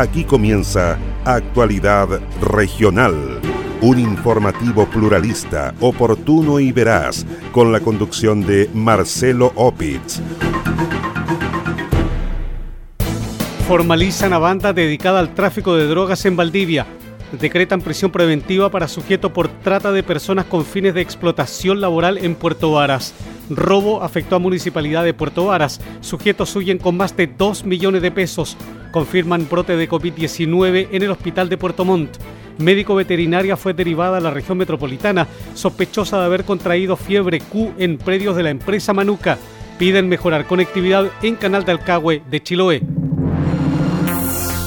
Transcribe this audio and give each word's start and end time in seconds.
Aquí 0.00 0.24
comienza 0.24 0.98
Actualidad 1.26 2.08
Regional, 2.40 3.38
un 3.82 3.98
informativo 3.98 4.86
pluralista, 4.86 5.74
oportuno 5.78 6.58
y 6.58 6.72
veraz, 6.72 7.26
con 7.52 7.70
la 7.70 7.80
conducción 7.80 8.40
de 8.40 8.70
Marcelo 8.72 9.52
Opitz. 9.56 10.22
Formalizan 13.68 14.32
a 14.32 14.38
banda 14.38 14.72
dedicada 14.72 15.20
al 15.20 15.34
tráfico 15.34 15.76
de 15.76 15.86
drogas 15.86 16.24
en 16.24 16.34
Valdivia. 16.34 16.86
Decretan 17.32 17.80
prisión 17.80 18.10
preventiva 18.10 18.70
para 18.70 18.88
sujeto 18.88 19.32
por 19.32 19.48
trata 19.48 19.92
de 19.92 20.02
personas 20.02 20.46
con 20.46 20.64
fines 20.64 20.94
de 20.94 21.00
explotación 21.00 21.80
laboral 21.80 22.18
en 22.18 22.34
Puerto 22.34 22.72
Varas. 22.72 23.14
Robo 23.48 24.02
afectó 24.02 24.36
a 24.36 24.40
Municipalidad 24.40 25.04
de 25.04 25.14
Puerto 25.14 25.46
Varas. 25.46 25.80
Sujetos 26.00 26.54
huyen 26.56 26.78
con 26.78 26.96
más 26.96 27.16
de 27.16 27.28
2 27.28 27.64
millones 27.64 28.02
de 28.02 28.10
pesos. 28.10 28.56
Confirman 28.90 29.48
brote 29.48 29.76
de 29.76 29.88
COVID-19 29.88 30.88
en 30.90 31.02
el 31.02 31.10
Hospital 31.10 31.48
de 31.48 31.56
Puerto 31.56 31.84
Montt. 31.84 32.16
Médico 32.58 32.96
veterinaria 32.96 33.56
fue 33.56 33.74
derivada 33.74 34.18
a 34.18 34.20
la 34.20 34.30
región 34.30 34.58
metropolitana, 34.58 35.28
sospechosa 35.54 36.18
de 36.18 36.26
haber 36.26 36.44
contraído 36.44 36.96
fiebre 36.96 37.40
Q 37.40 37.72
en 37.78 37.96
predios 37.96 38.36
de 38.36 38.42
la 38.42 38.50
empresa 38.50 38.92
Manuca. 38.92 39.38
Piden 39.78 40.08
mejorar 40.08 40.46
conectividad 40.46 41.06
en 41.22 41.36
Canal 41.36 41.64
de 41.64 41.72
Alcagüe 41.72 42.22
de 42.28 42.42
Chiloé. 42.42 42.99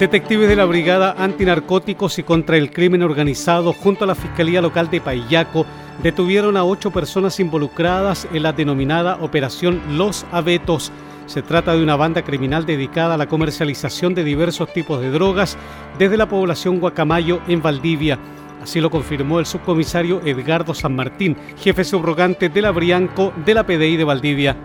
Detectives 0.00 0.48
de 0.48 0.56
la 0.56 0.64
Brigada 0.64 1.14
Antinarcóticos 1.18 2.18
y 2.18 2.22
contra 2.22 2.56
el 2.56 2.70
Crimen 2.70 3.02
Organizado 3.02 3.74
junto 3.74 4.04
a 4.04 4.06
la 4.06 4.14
Fiscalía 4.14 4.62
Local 4.62 4.88
de 4.88 4.98
Payaco 4.98 5.66
detuvieron 6.02 6.56
a 6.56 6.64
ocho 6.64 6.90
personas 6.90 7.38
involucradas 7.38 8.26
en 8.32 8.44
la 8.44 8.54
denominada 8.54 9.18
Operación 9.20 9.98
Los 9.98 10.24
Abetos. 10.32 10.90
Se 11.26 11.42
trata 11.42 11.74
de 11.74 11.82
una 11.82 11.96
banda 11.96 12.22
criminal 12.22 12.64
dedicada 12.64 13.12
a 13.12 13.18
la 13.18 13.28
comercialización 13.28 14.14
de 14.14 14.24
diversos 14.24 14.72
tipos 14.72 15.02
de 15.02 15.10
drogas 15.10 15.58
desde 15.98 16.16
la 16.16 16.30
población 16.30 16.80
Guacamayo 16.80 17.42
en 17.46 17.60
Valdivia. 17.60 18.18
Así 18.62 18.80
lo 18.80 18.90
confirmó 18.90 19.40
el 19.40 19.46
subcomisario 19.46 20.20
Edgardo 20.24 20.74
San 20.74 20.94
Martín, 20.94 21.36
jefe 21.56 21.82
subrogante 21.82 22.50
de 22.50 22.60
la 22.60 22.70
Brianco 22.70 23.32
de 23.44 23.54
la 23.54 23.64
PDI 23.64 23.96
de 23.96 24.04
Valdivia. 24.04 24.56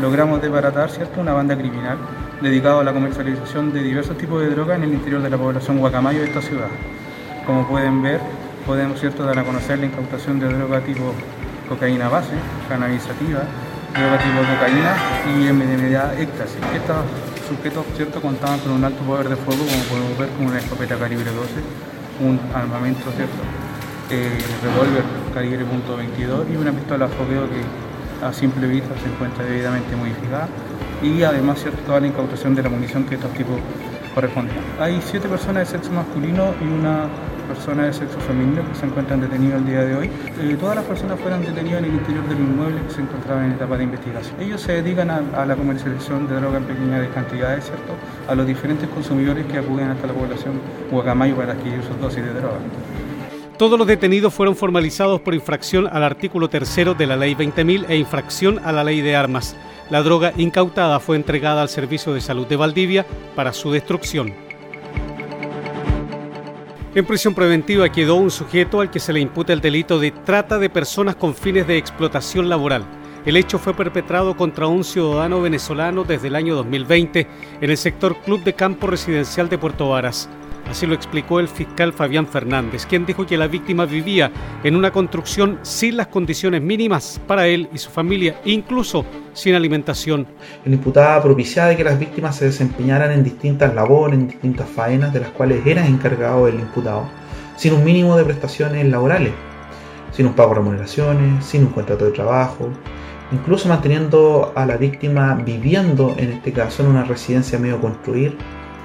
Logramos 0.00 0.42
desbaratar 0.42 0.90
¿cierto? 0.90 1.20
una 1.20 1.32
banda 1.32 1.56
criminal 1.56 1.98
dedicado 2.40 2.80
a 2.80 2.84
la 2.84 2.92
comercialización 2.92 3.72
de 3.72 3.82
diversos 3.82 4.18
tipos 4.18 4.42
de 4.42 4.50
drogas 4.50 4.78
en 4.78 4.84
el 4.84 4.94
interior 4.94 5.22
de 5.22 5.30
la 5.30 5.38
población 5.38 5.78
Guacamayo 5.78 6.20
de 6.20 6.26
esta 6.26 6.42
ciudad. 6.42 6.66
Como 7.46 7.66
pueden 7.68 8.02
ver, 8.02 8.20
podemos 8.66 8.98
¿cierto? 8.98 9.24
dar 9.24 9.38
a 9.38 9.44
conocer 9.44 9.78
la 9.78 9.86
incautación 9.86 10.40
de 10.40 10.48
droga 10.52 10.80
tipo 10.80 11.14
cocaína 11.68 12.08
base, 12.08 12.34
cannabisativa, 12.68 13.42
droga 13.94 14.18
tipo 14.18 14.40
cocaína 14.52 14.96
y 15.30 15.52
MDMA 15.52 16.14
éxtasis. 16.20 16.58
Estos 16.74 16.96
sujetos 17.48 17.84
¿cierto? 17.96 18.20
contaban 18.20 18.58
con 18.58 18.72
un 18.72 18.84
alto 18.84 19.00
poder 19.04 19.28
de 19.28 19.36
fuego, 19.36 19.64
como 19.64 19.82
podemos 19.84 20.18
ver, 20.18 20.28
con 20.30 20.46
una 20.46 20.58
escopeta 20.58 20.96
calibre 20.96 21.30
12, 21.30 21.93
un 22.20 22.38
armamento, 22.54 23.10
¿cierto? 23.12 23.42
Eh, 24.10 24.38
revólver 24.62 25.02
calibre 25.32 25.64
.22 25.64 26.52
y 26.52 26.56
una 26.56 26.72
pistola 26.72 27.08
fogueo 27.08 27.48
que 27.48 28.24
a 28.24 28.32
simple 28.32 28.66
vista 28.66 28.94
se 29.02 29.08
encuentra 29.08 29.44
debidamente 29.44 29.96
modificada 29.96 30.48
y 31.02 31.22
además 31.22 31.64
toda 31.86 32.00
la 32.00 32.06
incautación 32.06 32.54
de 32.54 32.62
la 32.62 32.68
munición 32.68 33.04
que 33.04 33.16
estos 33.16 33.32
tipos 33.32 33.58
corresponden. 34.14 34.56
Hay 34.78 35.00
siete 35.02 35.28
personas 35.28 35.70
de 35.70 35.78
sexo 35.78 35.92
masculino 35.92 36.54
y 36.60 36.66
una 36.66 37.08
persona 37.44 37.84
de 37.84 37.92
sexo 37.92 38.18
femenino 38.20 38.62
que 38.68 38.74
se 38.74 38.86
encuentran 38.86 39.20
detenidos 39.20 39.60
el 39.60 39.66
día 39.66 39.84
de 39.84 39.96
hoy. 39.96 40.10
Eh, 40.40 40.56
todas 40.58 40.76
las 40.76 40.84
personas 40.84 41.18
fueron 41.20 41.42
detenidas 41.42 41.80
en 41.80 41.84
el 41.86 41.94
interior 41.94 42.28
del 42.28 42.38
inmueble 42.38 42.80
que 42.86 42.94
se 42.94 43.00
encontraba 43.00 43.44
en 43.44 43.52
etapa 43.52 43.76
de 43.76 43.84
investigación. 43.84 44.40
Ellos 44.40 44.60
se 44.60 44.72
dedican 44.82 45.10
a, 45.10 45.46
la 45.46 45.56
comercialización 45.56 46.28
de 46.28 46.36
droga 46.36 46.58
en 46.58 46.64
pequeñas 46.64 47.08
cantidades, 47.14 47.64
¿cierto? 47.64 47.94
A 48.28 48.34
los 48.34 48.46
diferentes 48.46 48.88
consumidores 48.88 49.46
que 49.46 49.58
acuden 49.58 49.88
hasta 49.88 50.06
la 50.06 50.12
población 50.12 50.60
Guacamayo 50.90 51.36
para 51.36 51.52
adquirir 51.52 51.82
sus 51.82 52.00
dosis 52.00 52.24
de 52.24 52.32
droga. 52.32 52.58
Todos 53.56 53.78
los 53.78 53.86
detenidos 53.86 54.34
fueron 54.34 54.56
formalizados 54.56 55.20
por 55.20 55.32
infracción 55.32 55.86
al 55.86 56.02
artículo 56.02 56.48
tercero 56.48 56.94
de 56.94 57.06
la 57.06 57.16
Ley 57.16 57.34
20.000 57.34 57.86
e 57.88 57.96
infracción 57.96 58.60
a 58.64 58.72
la 58.72 58.82
Ley 58.82 59.00
de 59.00 59.14
Armas. 59.14 59.56
La 59.90 60.02
droga 60.02 60.32
incautada 60.36 60.98
fue 60.98 61.16
entregada 61.16 61.62
al 61.62 61.68
Servicio 61.68 62.14
de 62.14 62.20
Salud 62.20 62.46
de 62.46 62.56
Valdivia 62.56 63.06
para 63.36 63.52
su 63.52 63.70
destrucción. 63.70 64.32
En 66.94 67.04
prisión 67.04 67.34
preventiva 67.34 67.90
quedó 67.90 68.14
un 68.14 68.30
sujeto 68.30 68.80
al 68.80 68.88
que 68.88 69.00
se 69.00 69.12
le 69.12 69.18
imputa 69.18 69.52
el 69.52 69.60
delito 69.60 69.98
de 69.98 70.12
trata 70.12 70.60
de 70.60 70.70
personas 70.70 71.16
con 71.16 71.34
fines 71.34 71.66
de 71.66 71.76
explotación 71.76 72.48
laboral. 72.48 72.84
El 73.26 73.36
hecho 73.36 73.58
fue 73.58 73.74
perpetrado 73.74 74.36
contra 74.36 74.68
un 74.68 74.84
ciudadano 74.84 75.40
venezolano 75.40 76.04
desde 76.04 76.28
el 76.28 76.36
año 76.36 76.54
2020 76.54 77.26
en 77.60 77.70
el 77.70 77.76
sector 77.76 78.16
Club 78.20 78.44
de 78.44 78.52
Campo 78.52 78.86
Residencial 78.86 79.48
de 79.48 79.58
Puerto 79.58 79.88
Varas. 79.88 80.28
Así 80.70 80.86
lo 80.86 80.94
explicó 80.94 81.40
el 81.40 81.48
fiscal 81.48 81.92
Fabián 81.92 82.26
Fernández, 82.26 82.86
quien 82.86 83.06
dijo 83.06 83.26
que 83.26 83.36
la 83.36 83.46
víctima 83.46 83.84
vivía 83.84 84.32
en 84.64 84.74
una 84.74 84.90
construcción 84.90 85.58
sin 85.62 85.96
las 85.96 86.08
condiciones 86.08 86.62
mínimas 86.62 87.20
para 87.26 87.46
él 87.46 87.68
y 87.72 87.78
su 87.78 87.90
familia, 87.90 88.40
incluso 88.44 89.04
sin 89.34 89.54
alimentación. 89.54 90.26
El 90.64 90.74
imputado 90.74 91.22
propiciaba 91.22 91.76
que 91.76 91.84
las 91.84 91.98
víctimas 91.98 92.36
se 92.36 92.46
desempeñaran 92.46 93.12
en 93.12 93.22
distintas 93.22 93.74
labores, 93.74 94.18
en 94.18 94.28
distintas 94.28 94.68
faenas 94.68 95.12
de 95.12 95.20
las 95.20 95.30
cuales 95.30 95.64
era 95.66 95.86
encargado 95.86 96.48
el 96.48 96.54
imputado, 96.54 97.08
sin 97.56 97.74
un 97.74 97.84
mínimo 97.84 98.16
de 98.16 98.24
prestaciones 98.24 98.86
laborales, 98.88 99.32
sin 100.12 100.26
un 100.26 100.32
pago 100.32 100.50
de 100.50 100.54
remuneraciones, 100.56 101.44
sin 101.44 101.66
un 101.66 101.72
contrato 101.72 102.06
de 102.06 102.12
trabajo, 102.12 102.68
incluso 103.32 103.68
manteniendo 103.68 104.52
a 104.56 104.66
la 104.66 104.76
víctima 104.76 105.34
viviendo, 105.34 106.14
en 106.18 106.32
este 106.32 106.52
caso, 106.52 106.82
en 106.82 106.88
una 106.88 107.04
residencia 107.04 107.58
medio 107.58 107.80
construir 107.80 108.36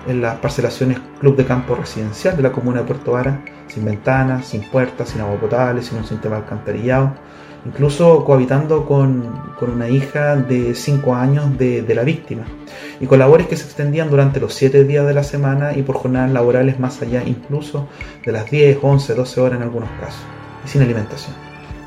en 0.08 0.22
las 0.22 0.38
parcelaciones 0.38 1.00
Club 1.20 1.36
de 1.36 1.46
Campo 1.46 1.76
Residencial 1.76 2.36
de 2.38 2.44
la 2.44 2.52
comuna 2.52 2.82
de 2.82 2.86
Puerto 2.86 3.14
Vara, 3.14 3.44
sin 3.68 3.86
ventanas, 3.86 4.48
sin 4.48 4.62
puertas, 4.62 5.10
sin 5.10 5.22
agua 5.22 5.40
potable, 5.40 5.82
sin 5.82 5.98
un 5.98 6.06
sistema 6.06 6.38
alcantarillado, 6.38 7.14
incluso 7.66 8.24
cohabitando 8.24 8.86
con, 8.86 9.50
una 9.62 9.90
hija 9.90 10.38
de 10.38 10.74
5 10.74 11.16
años 11.16 11.58
de, 11.58 11.82
de, 11.82 11.96
la 11.96 12.04
víctima, 12.04 12.44
y 13.00 13.06
con 13.06 13.20
labores 13.20 13.48
que 13.48 13.58
se 13.58 13.66
extendían 13.66 14.10
durante 14.10 14.40
los 14.40 14.54
7 14.54 14.86
días 14.86 15.06
de 15.06 15.14
la 15.14 15.24
semana 15.24 15.76
y 15.76 15.84
por 15.84 15.98
jornadas 15.98 16.32
laborales 16.32 16.80
más 16.80 17.02
allá 17.02 17.24
incluso 17.26 17.88
de 18.26 18.32
las 18.32 18.50
10, 18.50 18.80
11, 18.82 19.14
12 19.14 19.42
horas 19.42 19.58
en 19.58 19.64
algunos 19.64 19.90
casos, 20.00 20.22
y 20.66 20.70
sin 20.70 20.82
alimentación. 20.82 21.36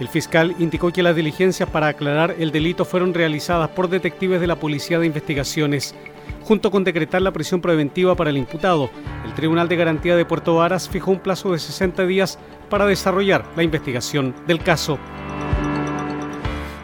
El 0.00 0.08
fiscal 0.08 0.54
indicó 0.58 0.90
que 0.90 1.02
las 1.02 1.14
diligencias 1.14 1.68
para 1.68 1.86
aclarar 1.86 2.34
el 2.38 2.50
delito 2.50 2.84
fueron 2.84 3.14
realizadas 3.14 3.70
por 3.70 3.88
detectives 3.88 4.40
de 4.40 4.46
la 4.46 4.56
Policía 4.56 4.98
de 4.98 5.06
Investigaciones 5.06 5.94
junto 6.42 6.70
con 6.70 6.84
decretar 6.84 7.22
la 7.22 7.32
prisión 7.32 7.60
preventiva 7.60 8.14
para 8.14 8.30
el 8.30 8.36
imputado. 8.36 8.90
El 9.24 9.34
Tribunal 9.34 9.68
de 9.68 9.76
Garantía 9.76 10.16
de 10.16 10.24
Puerto 10.24 10.56
Varas 10.56 10.88
fijó 10.88 11.10
un 11.10 11.20
plazo 11.20 11.52
de 11.52 11.58
60 11.58 12.06
días 12.06 12.38
para 12.68 12.86
desarrollar 12.86 13.44
la 13.56 13.62
investigación 13.62 14.34
del 14.46 14.58
caso. 14.58 14.98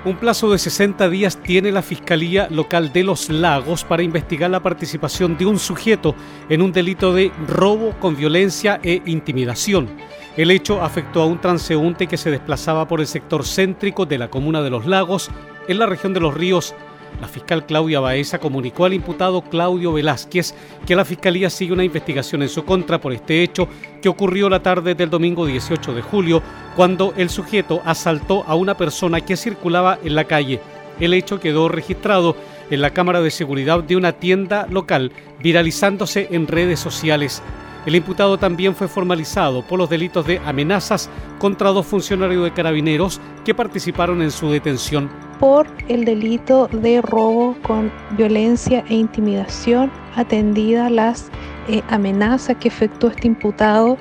Un 0.05 0.17
plazo 0.17 0.51
de 0.51 0.59
60 0.59 1.11
días 1.11 1.37
tiene 1.43 1.73
la 1.73 1.83
Fiscalía 1.83 2.47
Local 2.51 2.93
de 2.93 3.03
Los 3.03 3.29
Lagos 3.29 3.85
para 3.85 4.03
investigar 4.03 4.49
la 4.49 4.63
participación 4.63 5.37
de 5.37 5.45
un 5.45 5.59
sujeto 5.59 6.15
en 6.49 6.63
un 6.63 6.73
delito 6.73 7.13
de 7.13 7.33
robo 7.47 7.91
con 7.99 8.17
violencia 8.17 8.81
e 8.83 9.03
intimidación. 9.07 9.89
El 10.37 10.53
hecho 10.53 10.81
afectó 10.83 11.21
a 11.21 11.27
un 11.27 11.41
transeúnte 11.41 12.07
que 12.07 12.17
se 12.17 12.31
desplazaba 12.31 12.87
por 12.87 13.01
el 13.01 13.09
sector 13.09 13.45
céntrico 13.45 14.07
de 14.07 14.19
la 14.19 14.31
comuna 14.31 14.63
de 14.63 14.71
Los 14.71 14.87
Lagos, 14.87 15.31
en 15.67 15.79
la 15.79 15.87
región 15.87 16.15
de 16.15 16.21
Los 16.21 16.33
Ríos, 16.33 16.77
la 17.21 17.29
fiscal 17.29 17.67
Claudia 17.67 18.01
Baeza 18.01 18.39
comunicó 18.39 18.85
al 18.85 18.95
imputado 18.95 19.43
Claudio 19.43 19.93
Velázquez 19.93 20.55
que 20.87 20.97
la 20.97 21.05
fiscalía 21.05 21.51
sigue 21.51 21.73
una 21.73 21.85
investigación 21.85 22.43
en 22.43 22.49
su 22.49 22.65
contra 22.65 23.01
por 23.01 23.13
este 23.13 23.43
hecho 23.43 23.69
que 24.01 24.09
ocurrió 24.09 24.49
la 24.49 24.63
tarde 24.63 24.95
del 24.95 25.11
domingo 25.11 25.47
18 25.47 25.95
de 25.95 26.03
julio, 26.03 26.43
cuando 26.77 27.13
el 27.17 27.31
sujeto 27.31 27.83
asaltó 27.85 28.45
a 28.47 28.55
una 28.55 28.77
persona 28.77 29.21
que 29.21 29.37
circulaba 29.37 29.99
en 30.05 30.15
la 30.15 30.25
calle. 30.25 30.61
El 31.01 31.15
hecho 31.15 31.41
quedó 31.41 31.69
registrado 31.69 32.37
en 32.71 32.81
la 32.81 32.91
cámara 32.91 33.21
de 33.21 33.31
seguridad 33.31 33.83
de 33.83 33.97
una 33.97 34.13
tienda 34.13 34.67
local, 34.71 35.13
viralizándose 35.41 36.29
en 36.31 36.47
redes 36.47 36.81
sociales. 36.81 37.43
El 37.89 37.95
imputado 37.95 38.37
también 38.37 38.75
fue 38.75 38.87
formalizado 38.87 39.63
por 39.63 39.79
los 39.79 39.89
delitos 39.89 40.27
de 40.27 40.39
amenazas 40.45 41.09
contra 41.39 41.71
dos 41.71 41.87
funcionarios 41.87 42.45
de 42.45 42.53
carabineros 42.53 43.19
que 43.47 43.55
participaron 43.55 44.21
en 44.21 44.31
su 44.31 44.51
detención. 44.51 45.09
Por 45.41 45.67
el 45.89 46.05
delito 46.05 46.69
de 46.71 47.01
robo 47.01 47.57
con 47.63 47.91
violencia 48.11 48.85
e 48.91 48.95
intimidación, 48.95 49.91
atendida 50.17 50.91
las 50.91 51.31
eh, 51.67 51.81
amenazas 51.89 52.59
que 52.59 52.69
efectuó 52.69 53.09
este 53.09 53.27
imputado 53.27 53.97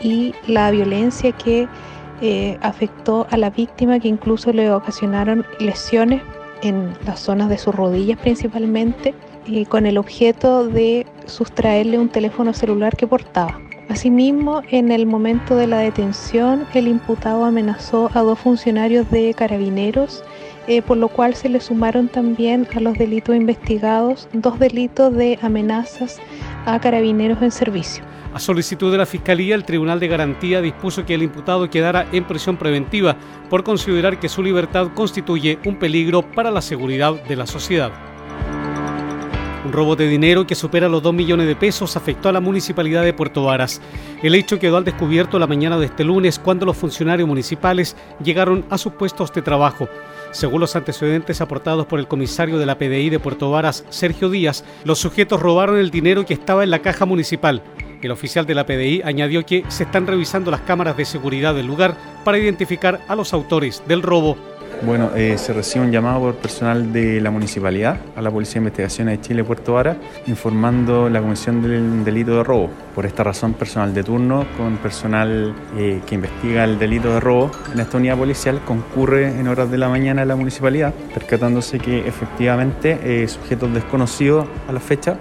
y 0.00 0.36
la 0.46 0.70
violencia 0.70 1.32
que 1.32 1.66
eh, 2.20 2.56
afectó 2.62 3.26
a 3.32 3.36
la 3.38 3.50
víctima 3.50 3.98
que 3.98 4.06
incluso 4.06 4.52
le 4.52 4.70
ocasionaron 4.70 5.44
lesiones 5.58 6.22
en 6.62 6.92
las 7.04 7.18
zonas 7.18 7.48
de 7.48 7.58
sus 7.58 7.74
rodillas 7.74 8.20
principalmente, 8.20 9.16
con 9.68 9.86
el 9.86 9.98
objeto 9.98 10.66
de 10.66 11.06
sustraerle 11.26 11.98
un 11.98 12.08
teléfono 12.08 12.52
celular 12.52 12.96
que 12.96 13.06
portaba. 13.06 13.60
Asimismo, 13.88 14.62
en 14.70 14.90
el 14.90 15.06
momento 15.06 15.54
de 15.56 15.66
la 15.66 15.78
detención, 15.78 16.66
el 16.72 16.88
imputado 16.88 17.44
amenazó 17.44 18.10
a 18.14 18.20
dos 18.20 18.38
funcionarios 18.38 19.10
de 19.10 19.34
carabineros, 19.34 20.24
eh, 20.66 20.80
por 20.80 20.96
lo 20.96 21.08
cual 21.08 21.34
se 21.34 21.48
le 21.48 21.60
sumaron 21.60 22.08
también 22.08 22.66
a 22.74 22.80
los 22.80 22.96
delitos 22.96 23.34
investigados 23.34 24.28
dos 24.32 24.58
delitos 24.58 25.14
de 25.14 25.38
amenazas 25.42 26.20
a 26.64 26.80
carabineros 26.80 27.42
en 27.42 27.50
servicio. 27.50 28.04
A 28.32 28.38
solicitud 28.38 28.90
de 28.90 28.96
la 28.96 29.04
Fiscalía, 29.04 29.54
el 29.54 29.64
Tribunal 29.64 30.00
de 30.00 30.08
Garantía 30.08 30.62
dispuso 30.62 31.04
que 31.04 31.14
el 31.14 31.22
imputado 31.22 31.68
quedara 31.68 32.06
en 32.12 32.24
prisión 32.24 32.56
preventiva 32.56 33.16
por 33.50 33.62
considerar 33.62 34.18
que 34.18 34.30
su 34.30 34.42
libertad 34.42 34.88
constituye 34.94 35.58
un 35.66 35.76
peligro 35.78 36.22
para 36.22 36.50
la 36.50 36.62
seguridad 36.62 37.22
de 37.24 37.36
la 37.36 37.46
sociedad. 37.46 38.11
Un 39.64 39.72
robo 39.72 39.94
de 39.94 40.08
dinero 40.08 40.44
que 40.44 40.56
supera 40.56 40.88
los 40.88 41.04
2 41.04 41.14
millones 41.14 41.46
de 41.46 41.54
pesos 41.54 41.96
afectó 41.96 42.28
a 42.28 42.32
la 42.32 42.40
municipalidad 42.40 43.04
de 43.04 43.12
Puerto 43.12 43.44
Varas. 43.44 43.80
El 44.20 44.34
hecho 44.34 44.58
quedó 44.58 44.76
al 44.76 44.84
descubierto 44.84 45.38
la 45.38 45.46
mañana 45.46 45.78
de 45.78 45.86
este 45.86 46.02
lunes 46.02 46.40
cuando 46.40 46.66
los 46.66 46.76
funcionarios 46.76 47.28
municipales 47.28 47.96
llegaron 48.24 48.64
a 48.70 48.78
sus 48.78 48.94
puestos 48.94 49.32
de 49.32 49.40
trabajo. 49.40 49.88
Según 50.32 50.62
los 50.62 50.74
antecedentes 50.74 51.40
aportados 51.40 51.86
por 51.86 52.00
el 52.00 52.08
comisario 52.08 52.58
de 52.58 52.66
la 52.66 52.76
PDI 52.76 53.10
de 53.10 53.20
Puerto 53.20 53.52
Varas, 53.52 53.84
Sergio 53.90 54.30
Díaz, 54.30 54.64
los 54.82 54.98
sujetos 54.98 55.40
robaron 55.40 55.76
el 55.76 55.92
dinero 55.92 56.26
que 56.26 56.34
estaba 56.34 56.64
en 56.64 56.70
la 56.70 56.80
caja 56.80 57.06
municipal. 57.06 57.62
El 58.02 58.10
oficial 58.10 58.46
de 58.46 58.56
la 58.56 58.66
PDI 58.66 59.02
añadió 59.04 59.46
que 59.46 59.64
se 59.68 59.84
están 59.84 60.08
revisando 60.08 60.50
las 60.50 60.62
cámaras 60.62 60.96
de 60.96 61.04
seguridad 61.04 61.54
del 61.54 61.68
lugar 61.68 61.96
para 62.24 62.38
identificar 62.38 63.00
a 63.06 63.14
los 63.14 63.32
autores 63.32 63.80
del 63.86 64.02
robo. 64.02 64.36
Bueno, 64.84 65.10
eh, 65.14 65.38
se 65.38 65.52
recibe 65.52 65.84
un 65.84 65.92
llamado 65.92 66.20
por 66.20 66.34
personal 66.34 66.92
de 66.92 67.20
la 67.20 67.30
municipalidad 67.30 67.98
a 68.16 68.22
la 68.22 68.32
Policía 68.32 68.54
de 68.54 68.58
Investigaciones 68.58 69.18
de 69.18 69.24
Chile 69.24 69.44
Puerto 69.44 69.74
Vara 69.74 69.96
informando 70.26 71.08
la 71.08 71.20
comisión 71.20 71.62
del 71.62 72.04
delito 72.04 72.38
de 72.38 72.42
robo. 72.42 72.68
Por 72.92 73.06
esta 73.06 73.22
razón, 73.22 73.54
personal 73.54 73.94
de 73.94 74.02
turno 74.02 74.44
con 74.56 74.78
personal 74.78 75.54
eh, 75.76 76.00
que 76.04 76.16
investiga 76.16 76.64
el 76.64 76.80
delito 76.80 77.14
de 77.14 77.20
robo 77.20 77.52
en 77.72 77.78
esta 77.78 77.96
unidad 77.96 78.16
policial 78.16 78.60
concurre 78.64 79.28
en 79.28 79.46
horas 79.46 79.70
de 79.70 79.78
la 79.78 79.88
mañana 79.88 80.22
a 80.22 80.24
la 80.24 80.34
municipalidad, 80.34 80.92
percatándose 81.14 81.78
que 81.78 82.00
efectivamente 82.00 82.98
eh, 83.04 83.28
sujetos 83.28 83.72
desconocidos 83.72 84.46
a 84.68 84.72
la 84.72 84.80
fecha 84.80 85.16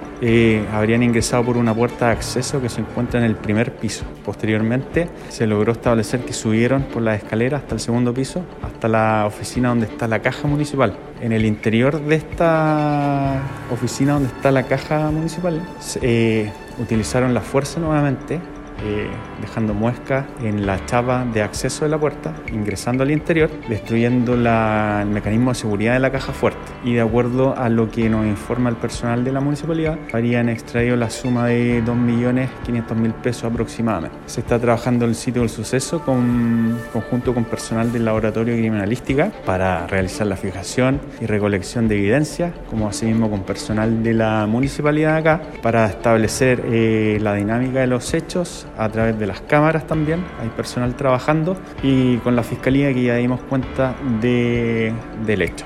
habrían 0.71 1.01
ingresado 1.01 1.43
por 1.43 1.57
una 1.57 1.73
puerta 1.73 2.07
de 2.07 2.11
acceso 2.11 2.61
que 2.61 2.69
se 2.69 2.81
encuentra 2.81 3.19
en 3.19 3.25
el 3.25 3.35
primer 3.35 3.75
piso. 3.75 4.05
Posteriormente, 4.23 5.09
se 5.29 5.47
logró 5.47 5.71
establecer 5.71 6.21
que 6.21 6.33
subieron 6.33 6.83
por 6.83 7.01
la 7.01 7.15
escalera 7.15 7.57
hasta 7.57 7.73
el 7.73 7.81
segundo 7.81 8.13
piso, 8.13 8.43
hasta 8.61 8.87
la 8.87 9.25
oficina 9.25 9.40
donde 9.69 9.85
está 9.85 10.07
la 10.07 10.19
caja 10.19 10.47
municipal. 10.47 10.95
En 11.21 11.31
el 11.31 11.45
interior 11.45 11.99
de 12.01 12.15
esta 12.15 13.41
oficina 13.71 14.13
donde 14.13 14.29
está 14.29 14.51
la 14.51 14.63
caja 14.63 15.11
municipal, 15.11 15.61
eh, 16.01 16.51
utilizaron 16.79 17.33
la 17.33 17.41
fuerza 17.41 17.79
nuevamente 17.79 18.39
eh, 18.83 19.07
dejando 19.41 19.73
muesca 19.73 20.27
en 20.41 20.65
la 20.65 20.85
chapa 20.85 21.25
de 21.25 21.41
acceso 21.41 21.85
de 21.85 21.91
la 21.91 21.99
puerta, 21.99 22.33
ingresando 22.51 23.03
al 23.03 23.11
interior, 23.11 23.49
destruyendo 23.69 24.33
el 24.33 25.07
mecanismo 25.07 25.51
de 25.51 25.55
seguridad 25.55 25.93
de 25.93 25.99
la 25.99 26.11
caja 26.11 26.33
fuerte. 26.33 26.59
Y 26.83 26.93
de 26.93 27.01
acuerdo 27.01 27.55
a 27.57 27.69
lo 27.69 27.89
que 27.89 28.09
nos 28.09 28.25
informa 28.25 28.69
el 28.69 28.75
personal 28.75 29.23
de 29.23 29.31
la 29.31 29.39
municipalidad, 29.39 29.97
habrían 30.13 30.49
extraído 30.49 30.95
la 30.95 31.09
suma 31.09 31.47
de 31.47 31.83
2.500.000 31.83 33.13
pesos 33.13 33.43
aproximadamente. 33.45 34.17
Se 34.25 34.41
está 34.41 34.59
trabajando 34.59 35.05
el 35.05 35.15
sitio 35.15 35.41
del 35.41 35.49
suceso 35.49 36.01
con, 36.01 36.77
conjunto 36.93 37.33
con 37.33 37.45
personal 37.45 37.91
del 37.91 38.05
laboratorio 38.05 38.55
criminalística 38.55 39.31
para 39.45 39.87
realizar 39.87 40.27
la 40.27 40.35
fijación 40.35 40.99
y 41.19 41.25
recolección 41.25 41.87
de 41.87 41.97
evidencia, 41.97 42.53
como 42.69 42.87
asimismo 42.87 43.29
con 43.29 43.43
personal 43.43 44.03
de 44.03 44.13
la 44.13 44.45
municipalidad 44.47 45.17
acá, 45.17 45.41
para 45.61 45.85
establecer 45.85 46.63
eh, 46.65 47.17
la 47.21 47.35
dinámica 47.35 47.79
de 47.79 47.87
los 47.87 48.13
hechos 48.13 48.67
a 48.77 48.89
través 48.89 49.17
de 49.19 49.27
las 49.27 49.41
cámaras 49.41 49.85
también, 49.87 50.23
hay 50.41 50.49
personal 50.49 50.95
trabajando 50.95 51.57
y 51.83 52.17
con 52.17 52.35
la 52.35 52.43
fiscalía 52.43 52.93
que 52.93 53.03
ya 53.03 53.15
dimos 53.15 53.41
cuenta 53.41 53.95
de, 54.21 54.93
del 55.25 55.41
hecho. 55.41 55.65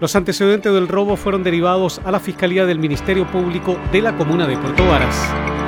Los 0.00 0.14
antecedentes 0.14 0.72
del 0.72 0.86
robo 0.86 1.16
fueron 1.16 1.42
derivados 1.42 2.00
a 2.04 2.12
la 2.12 2.20
Fiscalía 2.20 2.66
del 2.66 2.78
Ministerio 2.78 3.26
Público 3.26 3.76
de 3.90 4.00
la 4.00 4.16
Comuna 4.16 4.46
de 4.46 4.56
Puerto 4.56 4.86
Varas. 4.86 5.67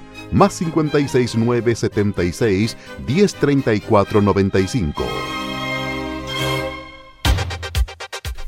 más 0.31 0.57
569 0.57 1.75
76 1.75 2.77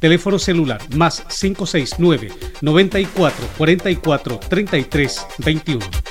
Teléfono 0.00 0.38
celular 0.38 0.80
más 0.96 1.24
569 1.28 2.30
94 2.60 3.46
44 3.56 4.40
33 4.48 5.26
21. 5.38 6.07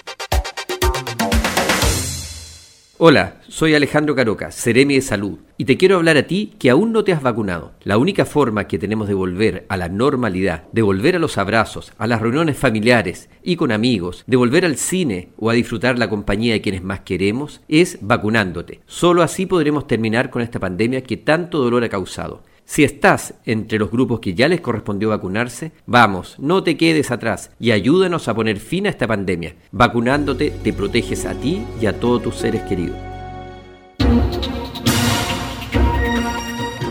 Hola, 2.99 3.41
soy 3.47 3.75
Alejandro 3.75 4.15
Caroca, 4.15 4.51
Ceremi 4.51 4.95
de 4.95 5.01
Salud, 5.01 5.37
y 5.55 5.65
te 5.65 5.77
quiero 5.77 5.97
hablar 5.97 6.17
a 6.17 6.25
ti 6.25 6.55
que 6.57 6.71
aún 6.71 6.91
no 6.91 7.03
te 7.03 7.13
has 7.13 7.21
vacunado. 7.21 7.73
La 7.83 7.99
única 7.99 8.25
forma 8.25 8.67
que 8.67 8.79
tenemos 8.79 9.07
de 9.07 9.13
volver 9.13 9.67
a 9.69 9.77
la 9.77 9.87
normalidad, 9.87 10.63
de 10.71 10.81
volver 10.81 11.15
a 11.15 11.19
los 11.19 11.37
abrazos, 11.37 11.93
a 11.99 12.07
las 12.07 12.19
reuniones 12.19 12.57
familiares 12.57 13.29
y 13.43 13.55
con 13.55 13.71
amigos, 13.71 14.23
de 14.25 14.35
volver 14.35 14.65
al 14.65 14.77
cine 14.77 15.29
o 15.37 15.51
a 15.51 15.53
disfrutar 15.53 15.99
la 15.99 16.09
compañía 16.09 16.53
de 16.53 16.61
quienes 16.61 16.83
más 16.83 17.01
queremos, 17.01 17.61
es 17.67 17.99
vacunándote. 18.01 18.79
Solo 18.87 19.21
así 19.21 19.45
podremos 19.45 19.85
terminar 19.85 20.31
con 20.31 20.41
esta 20.41 20.59
pandemia 20.59 21.03
que 21.03 21.17
tanto 21.17 21.59
dolor 21.59 21.83
ha 21.83 21.89
causado. 21.89 22.41
Si 22.67 22.83
estás 22.83 23.33
entre 23.45 23.79
los 23.79 23.89
grupos 23.89 24.19
que 24.19 24.33
ya 24.33 24.49
les 24.49 24.59
correspondió 24.59 25.07
vacunarse, 25.07 25.71
vamos, 25.85 26.35
no 26.37 26.63
te 26.63 26.75
quedes 26.75 27.11
atrás 27.11 27.49
y 27.61 27.71
ayúdanos 27.71 28.27
a 28.27 28.35
poner 28.35 28.59
fin 28.59 28.87
a 28.87 28.89
esta 28.89 29.07
pandemia. 29.07 29.55
Vacunándote 29.71 30.51
te 30.51 30.73
proteges 30.73 31.25
a 31.25 31.33
ti 31.33 31.65
y 31.81 31.85
a 31.85 31.97
todos 31.97 32.23
tus 32.23 32.35
seres 32.35 32.63
queridos. 32.63 32.97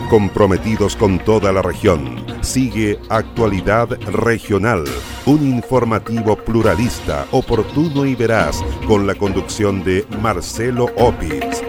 Comprometidos 0.09 0.95
con 0.95 1.19
toda 1.19 1.53
la 1.53 1.61
región 1.61 2.25
Sigue 2.41 2.97
Actualidad 3.09 3.89
Regional, 4.11 4.83
un 5.27 5.47
informativo 5.47 6.37
pluralista, 6.37 7.27
oportuno 7.29 8.03
y 8.07 8.15
veraz, 8.15 8.63
con 8.87 9.05
la 9.05 9.13
conducción 9.13 9.83
de 9.83 10.07
Marcelo 10.21 10.85
Opitz. 10.95 11.61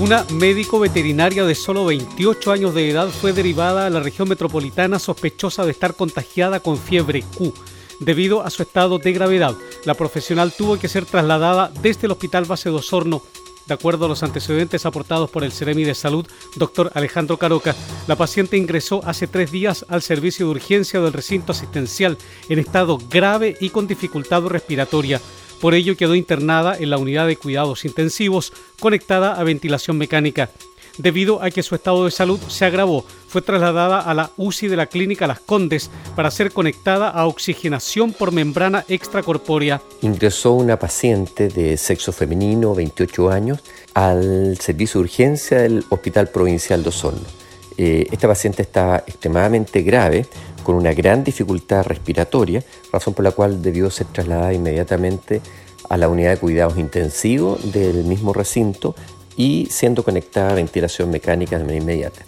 Una 0.00 0.24
médico 0.32 0.80
veterinaria 0.80 1.44
de 1.44 1.54
solo 1.54 1.84
28 1.84 2.52
años 2.52 2.74
de 2.74 2.88
edad 2.88 3.08
fue 3.10 3.34
derivada 3.34 3.84
a 3.84 3.90
la 3.90 4.00
región 4.00 4.30
metropolitana 4.30 4.98
sospechosa 4.98 5.66
de 5.66 5.72
estar 5.72 5.94
contagiada 5.94 6.60
con 6.60 6.78
fiebre 6.78 7.22
Q. 7.36 7.52
Debido 8.00 8.42
a 8.42 8.48
su 8.48 8.62
estado 8.62 8.98
de 8.98 9.12
gravedad, 9.12 9.54
la 9.84 9.92
profesional 9.92 10.54
tuvo 10.56 10.78
que 10.78 10.88
ser 10.88 11.04
trasladada 11.04 11.70
desde 11.82 12.06
el 12.06 12.12
Hospital 12.12 12.46
Base 12.46 12.70
de 12.70 12.76
Osorno. 12.76 13.20
De 13.66 13.74
acuerdo 13.74 14.06
a 14.06 14.08
los 14.08 14.22
antecedentes 14.22 14.86
aportados 14.86 15.28
por 15.28 15.44
el 15.44 15.52
Ceremi 15.52 15.84
de 15.84 15.94
Salud, 15.94 16.26
doctor 16.56 16.90
Alejandro 16.94 17.36
Caroca, 17.36 17.76
la 18.06 18.16
paciente 18.16 18.56
ingresó 18.56 19.02
hace 19.04 19.26
tres 19.26 19.52
días 19.52 19.84
al 19.90 20.00
servicio 20.00 20.46
de 20.46 20.52
urgencia 20.52 21.02
del 21.02 21.12
recinto 21.12 21.52
asistencial 21.52 22.16
en 22.48 22.58
estado 22.58 22.96
grave 23.10 23.54
y 23.60 23.68
con 23.68 23.86
dificultad 23.86 24.44
respiratoria. 24.46 25.20
Por 25.60 25.74
ello 25.74 25.96
quedó 25.96 26.14
internada 26.14 26.76
en 26.78 26.90
la 26.90 26.98
unidad 26.98 27.26
de 27.26 27.36
cuidados 27.36 27.84
intensivos 27.84 28.52
conectada 28.80 29.34
a 29.34 29.44
ventilación 29.44 29.98
mecánica. 29.98 30.50
Debido 30.98 31.42
a 31.42 31.50
que 31.50 31.62
su 31.62 31.74
estado 31.74 32.04
de 32.04 32.10
salud 32.10 32.40
se 32.48 32.64
agravó, 32.64 33.04
fue 33.28 33.42
trasladada 33.42 34.00
a 34.00 34.12
la 34.12 34.30
UCI 34.36 34.68
de 34.68 34.76
la 34.76 34.86
clínica 34.86 35.26
Las 35.26 35.40
Condes 35.40 35.90
para 36.16 36.30
ser 36.30 36.52
conectada 36.52 37.08
a 37.08 37.26
oxigenación 37.26 38.12
por 38.12 38.32
membrana 38.32 38.84
extracorpórea. 38.88 39.80
Ingresó 40.02 40.52
una 40.52 40.78
paciente 40.78 41.48
de 41.48 41.76
sexo 41.76 42.12
femenino, 42.12 42.74
28 42.74 43.30
años, 43.30 43.60
al 43.94 44.58
servicio 44.58 45.00
de 45.00 45.04
urgencia 45.04 45.58
del 45.58 45.84
Hospital 45.88 46.28
Provincial 46.28 46.82
de 46.82 46.88
Osorno. 46.88 47.40
Eh, 47.78 48.06
esta 48.10 48.28
paciente 48.28 48.60
estaba 48.62 48.98
extremadamente 49.06 49.80
grave, 49.82 50.26
con 50.70 50.78
una 50.78 50.92
gran 50.92 51.24
dificultad 51.24 51.84
respiratoria, 51.84 52.62
razón 52.92 53.12
por 53.12 53.24
la 53.24 53.32
cual 53.32 53.60
debió 53.60 53.90
ser 53.90 54.06
trasladada 54.06 54.52
inmediatamente 54.52 55.40
a 55.88 55.96
la 55.96 56.08
unidad 56.08 56.30
de 56.30 56.36
cuidados 56.36 56.78
intensivos 56.78 57.72
del 57.72 58.04
mismo 58.04 58.32
recinto 58.32 58.94
y 59.36 59.66
siendo 59.68 60.04
conectada 60.04 60.52
a 60.52 60.54
ventilación 60.54 61.10
mecánica 61.10 61.58
de 61.58 61.64
manera 61.64 61.82
inmediata. 61.82 62.20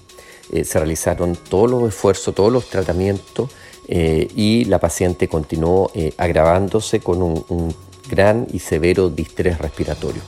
Eh, 0.51 0.65
se 0.65 0.77
realizaron 0.81 1.37
todos 1.37 1.71
los 1.71 1.89
esfuerzos, 1.89 2.35
todos 2.35 2.53
los 2.53 2.69
tratamientos 2.69 3.49
eh, 3.87 4.27
y 4.35 4.65
la 4.65 4.81
paciente 4.81 5.29
continuó 5.29 5.93
eh, 5.95 6.13
agravándose 6.17 6.99
con 6.99 7.23
un, 7.23 7.45
un, 7.49 7.73
gran 8.11 8.49
y 8.53 8.59
severo 8.59 9.09
distrés 9.09 9.59
respiratorio. 9.59 10.21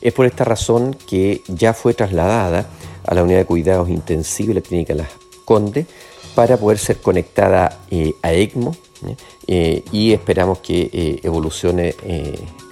Es 0.00 0.14
por 0.14 0.24
esta 0.24 0.44
razón 0.44 0.96
que 1.06 1.42
ya 1.48 1.74
fue 1.74 1.92
trasladada 1.92 2.66
a 3.04 3.14
la 3.14 3.22
unidad 3.22 3.40
de 3.40 3.44
cuidados 3.44 3.90
intensivos 3.90 4.54
de 4.54 4.54
la 4.54 4.60
clínica 4.62 4.94
Las 4.94 5.08
Condes 5.44 5.86
para 6.34 6.56
poder 6.56 6.78
ser 6.78 7.00
conectada 7.00 7.78
a 8.22 8.32
ECMO 8.32 8.74
y 9.92 10.12
esperamos 10.12 10.58
que 10.58 11.20
evolucione 11.22 11.94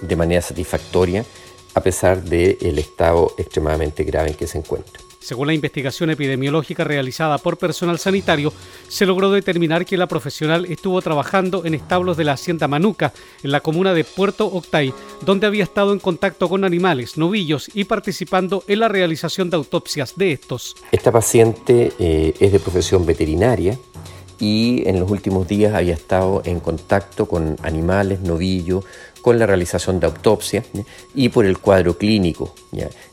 de 0.01 0.15
manera 0.15 0.41
satisfactoria 0.41 1.25
a 1.73 1.81
pesar 1.81 2.23
del 2.23 2.79
estado 2.79 3.33
extremadamente 3.37 4.03
grave 4.03 4.29
en 4.31 4.35
que 4.35 4.47
se 4.47 4.57
encuentra. 4.57 5.01
Según 5.21 5.47
la 5.47 5.53
investigación 5.53 6.09
epidemiológica 6.09 6.83
realizada 6.83 7.37
por 7.37 7.59
personal 7.59 7.99
sanitario, 7.99 8.51
se 8.87 9.05
logró 9.05 9.31
determinar 9.31 9.85
que 9.85 9.95
la 9.95 10.07
profesional 10.07 10.65
estuvo 10.65 10.99
trabajando 10.99 11.63
en 11.63 11.75
establos 11.75 12.17
de 12.17 12.23
la 12.23 12.33
hacienda 12.33 12.67
Manuca, 12.67 13.13
en 13.43 13.51
la 13.51 13.59
comuna 13.59 13.93
de 13.93 14.03
Puerto 14.03 14.47
Octay, 14.47 14.91
donde 15.23 15.45
había 15.45 15.63
estado 15.63 15.93
en 15.93 15.99
contacto 15.99 16.49
con 16.49 16.63
animales, 16.63 17.17
novillos 17.17 17.69
y 17.75 17.83
participando 17.83 18.63
en 18.67 18.79
la 18.79 18.87
realización 18.87 19.51
de 19.51 19.57
autopsias 19.57 20.15
de 20.15 20.31
estos. 20.31 20.75
Esta 20.91 21.11
paciente 21.11 21.93
eh, 21.99 22.33
es 22.39 22.51
de 22.51 22.59
profesión 22.59 23.05
veterinaria, 23.05 23.77
y 24.39 24.81
en 24.89 24.99
los 24.99 25.11
últimos 25.11 25.47
días 25.47 25.75
había 25.75 25.93
estado 25.93 26.41
en 26.45 26.59
contacto 26.59 27.27
con 27.27 27.57
animales, 27.61 28.21
novillos, 28.21 28.83
con 29.21 29.37
la 29.37 29.45
realización 29.45 29.99
de 29.99 30.07
autopsia 30.07 30.65
y 31.13 31.29
por 31.29 31.45
el 31.45 31.59
cuadro 31.59 31.95
clínico, 31.95 32.55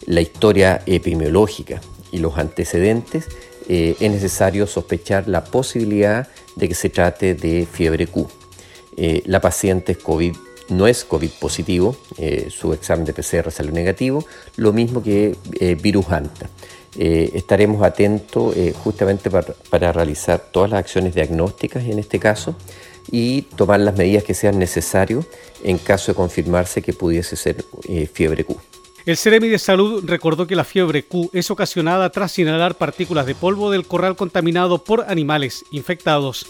la 0.06 0.22
historia 0.22 0.82
epidemiológica 0.86 1.82
y 2.10 2.18
los 2.18 2.38
antecedentes, 2.38 3.28
eh, 3.68 3.96
es 4.00 4.10
necesario 4.10 4.66
sospechar 4.66 5.28
la 5.28 5.44
posibilidad 5.44 6.26
de 6.56 6.68
que 6.68 6.74
se 6.74 6.88
trate 6.88 7.34
de 7.34 7.66
fiebre 7.70 8.06
Q. 8.06 8.26
Eh, 8.96 9.22
la 9.26 9.40
paciente 9.40 9.92
es 9.92 9.98
COVID, 9.98 10.34
no 10.70 10.86
es 10.86 11.04
COVID 11.04 11.30
positivo, 11.38 11.94
eh, 12.16 12.48
su 12.50 12.72
examen 12.72 13.04
de 13.04 13.12
PCR 13.12 13.50
salió 13.50 13.72
negativo, 13.72 14.24
lo 14.56 14.72
mismo 14.72 15.02
que 15.02 15.36
virus 15.80 16.08
ANTA. 16.08 16.48
estaremos 16.96 17.82
atentos 17.82 18.56
justamente 18.82 19.30
para, 19.30 19.54
para, 19.70 19.92
realizar 19.92 20.40
todas 20.50 20.70
las 20.70 20.80
acciones 20.80 21.14
diagnósticas 21.14 21.84
en 21.84 21.98
este 21.98 22.18
caso 22.18 22.56
y 23.10 23.42
tomar 23.42 23.80
las 23.80 23.96
medidas 23.96 24.24
que 24.24 24.34
sean 24.34 24.58
necesarias 24.58 25.24
en 25.62 25.78
caso 25.78 26.10
de 26.12 26.16
confirmarse 26.16 26.82
que 26.82 26.92
pudiese 26.92 27.36
ser 27.36 27.64
fiebre 28.12 28.44
Q. 28.44 28.56
El 29.08 29.16
Ceremi 29.16 29.48
de 29.48 29.58
Salud 29.58 30.04
recordó 30.04 30.46
que 30.46 30.54
la 30.54 30.64
fiebre 30.64 31.02
Q 31.02 31.30
es 31.32 31.50
ocasionada 31.50 32.10
tras 32.10 32.38
inhalar 32.38 32.74
partículas 32.74 33.24
de 33.24 33.34
polvo 33.34 33.70
del 33.70 33.86
corral 33.86 34.16
contaminado 34.16 34.84
por 34.84 35.06
animales 35.08 35.64
infectados. 35.70 36.46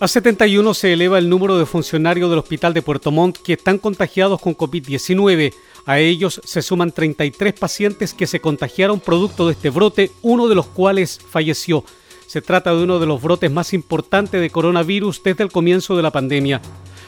A 0.00 0.08
71 0.08 0.74
se 0.74 0.92
eleva 0.92 1.20
el 1.20 1.28
número 1.28 1.56
de 1.56 1.66
funcionarios 1.66 2.28
del 2.30 2.40
Hospital 2.40 2.74
de 2.74 2.82
Puerto 2.82 3.12
Montt 3.12 3.38
que 3.38 3.52
están 3.52 3.78
contagiados 3.78 4.40
con 4.40 4.56
COVID-19. 4.56 5.54
A 5.84 6.00
ellos 6.00 6.40
se 6.42 6.62
suman 6.62 6.90
33 6.90 7.54
pacientes 7.54 8.12
que 8.12 8.26
se 8.26 8.40
contagiaron 8.40 8.98
producto 8.98 9.46
de 9.46 9.52
este 9.52 9.70
brote, 9.70 10.10
uno 10.22 10.48
de 10.48 10.56
los 10.56 10.66
cuales 10.66 11.20
falleció. 11.30 11.84
Se 12.26 12.42
trata 12.42 12.74
de 12.74 12.82
uno 12.82 12.98
de 12.98 13.06
los 13.06 13.22
brotes 13.22 13.52
más 13.52 13.72
importantes 13.72 14.40
de 14.40 14.50
coronavirus 14.50 15.22
desde 15.22 15.44
el 15.44 15.52
comienzo 15.52 15.96
de 15.96 16.02
la 16.02 16.10
pandemia. 16.10 16.60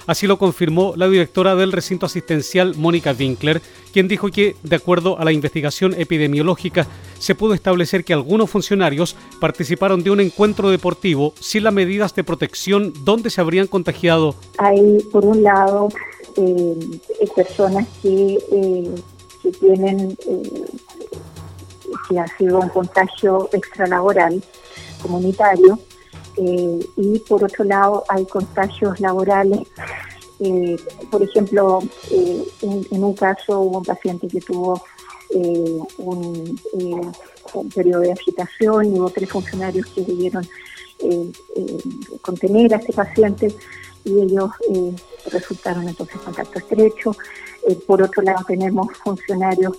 Así 0.08 0.26
lo 0.26 0.38
confirmó 0.38 0.94
la 0.96 1.06
directora 1.06 1.54
del 1.54 1.70
recinto 1.70 2.06
asistencial, 2.06 2.74
Mónica 2.76 3.14
Winkler, 3.16 3.60
quien 3.92 4.08
dijo 4.08 4.28
que, 4.28 4.56
de 4.62 4.76
acuerdo 4.76 5.18
a 5.18 5.24
la 5.26 5.32
investigación 5.32 5.92
epidemiológica, 5.92 6.86
se 7.18 7.34
pudo 7.34 7.52
establecer 7.52 8.04
que 8.04 8.14
algunos 8.14 8.48
funcionarios 8.48 9.16
participaron 9.38 10.02
de 10.02 10.10
un 10.10 10.20
encuentro 10.20 10.70
deportivo 10.70 11.34
sin 11.38 11.64
las 11.64 11.74
medidas 11.74 12.14
de 12.14 12.24
protección 12.24 12.94
donde 13.04 13.28
se 13.28 13.42
habrían 13.42 13.66
contagiado. 13.66 14.34
Hay, 14.56 14.98
por 15.12 15.26
un 15.26 15.42
lado, 15.42 15.90
eh, 16.38 17.00
personas 17.36 17.86
que, 18.00 18.38
eh, 18.50 18.94
que 19.42 19.50
tienen, 19.50 20.16
eh, 20.26 20.64
que 22.08 22.18
ha 22.18 22.26
sido 22.38 22.60
un 22.60 22.70
contagio 22.70 23.50
extralaboral 23.52 24.42
comunitario, 25.02 25.78
eh, 26.40 26.88
y 26.96 27.18
por 27.20 27.42
otro 27.42 27.64
lado 27.64 28.04
hay 28.08 28.24
contagios 28.26 29.00
laborales. 29.00 29.60
Eh, 30.38 30.76
por 31.10 31.20
ejemplo, 31.20 31.80
eh, 32.12 32.44
en, 32.62 33.02
un 33.02 33.14
caso 33.14 33.60
hubo 33.60 33.78
un 33.78 33.84
paciente 33.84 34.28
que 34.28 34.40
tuvo 34.40 34.80
un, 35.98 36.58
periodo 37.74 38.02
de 38.02 38.12
agitación 38.12 38.94
y 38.94 39.00
hubo 39.00 39.10
tres 39.10 39.28
funcionarios 39.28 39.86
que 39.88 40.02
debieron 40.02 40.46
contener 42.22 42.74
a 42.74 42.78
ese 42.78 42.92
paciente 42.92 43.54
y 44.04 44.20
ellos 44.20 44.50
resultaron 45.30 45.88
entonces 45.88 46.16
contacto 46.20 46.58
estrecho. 46.58 47.14
por 47.86 48.02
otro 48.02 48.22
lado 48.22 48.44
tenemos 48.46 48.88
funcionarios 49.04 49.76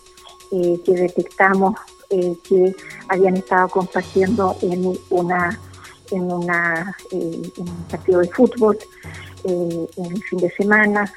que 0.51 0.81
detectamos 0.85 1.75
que 2.09 2.75
habían 3.07 3.37
estado 3.37 3.69
compartiendo 3.69 4.55
en 4.61 4.97
una 5.09 5.59
en, 6.11 6.31
una, 6.31 6.95
eh, 7.11 7.51
un 7.57 7.67
partido 7.89 8.19
de 8.19 8.29
fútbol 8.29 8.77
eh, 9.43 9.87
en 9.97 10.05
el 10.05 10.23
fin 10.23 10.39
de 10.39 10.51
semana 10.51 11.11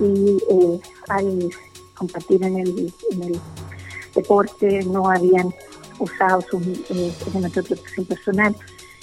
y 0.00 0.38
eh, 0.50 0.80
al 1.08 1.50
compartir 1.94 2.42
en 2.44 2.58
el, 2.58 2.92
deporte 4.14 4.84
no 4.84 5.10
habían 5.10 5.52
usado 5.98 6.40
su 6.42 6.58
elementos 7.26 7.68
de 7.68 7.74
protección 7.74 8.06
personal. 8.06 8.56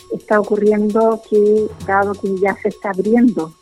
Está 0.10 0.40
ocurriendo 0.40 1.22
que, 1.30 1.68
dado 1.86 2.14
que 2.14 2.34
ya 2.38 2.56
se 2.62 2.70
está 2.70 2.92
abriendo, 2.92 3.54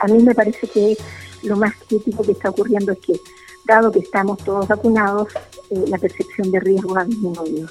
a 0.00 0.06
mí 0.08 0.22
me 0.24 0.34
parece 0.34 0.66
que 0.66 0.96
lo 1.44 1.56
más 1.56 1.72
crítico 1.86 2.24
que 2.24 2.32
está 2.32 2.50
ocurriendo 2.50 2.90
es 2.90 2.98
que, 2.98 3.20
dado 3.64 3.92
que 3.92 4.00
estamos 4.00 4.38
todos 4.38 4.66
vacunados, 4.66 5.28
la 5.70 5.98
percepción 5.98 6.50
de 6.50 6.58
riesgo 6.58 6.98
ha 6.98 7.04
disminuido. 7.04 7.68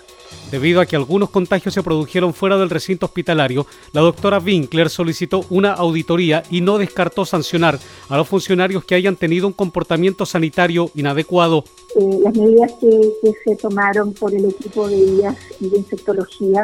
Debido 0.52 0.80
a 0.80 0.86
que 0.86 0.96
algunos 0.96 1.30
contagios 1.30 1.74
se 1.74 1.84
produjeron 1.84 2.34
fuera 2.34 2.58
del 2.58 2.70
recinto 2.70 3.08
hospitalario, 3.08 3.66
la 3.94 4.02
doctora 4.02 4.40
Winkler 4.40 4.90
solicitó 4.90 5.46
una 5.50 5.74
auditoría 5.74 6.44
y 6.50 6.62
no 6.62 6.78
descartó 6.78 7.26
sancionar 7.26 7.80
a 8.10 8.18
los 8.18 8.28
funcionarios 8.28 8.86
que 8.86 8.96
hayan 8.96 9.16
tenido 9.16 9.48
un 9.48 9.54
comportamiento 9.54 10.26
sanitario 10.26 10.92
inadecuado. 10.96 11.64
Eh, 11.96 12.20
las 12.24 12.36
medidas 12.36 12.72
que, 12.80 13.14
se 13.44 13.56
tomaron 13.56 14.14
por 14.14 14.34
el 14.34 14.46
equipo 14.46 14.88
de 14.88 14.98
IAS 14.98 15.38
y 15.60 15.70
de 15.70 15.78
infectología, 15.78 16.64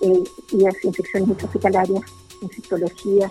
eh, 0.00 0.24
IAS, 0.52 0.84
infecciones 0.84 1.42
hospitalarias, 1.42 2.02
infectología, 2.42 3.30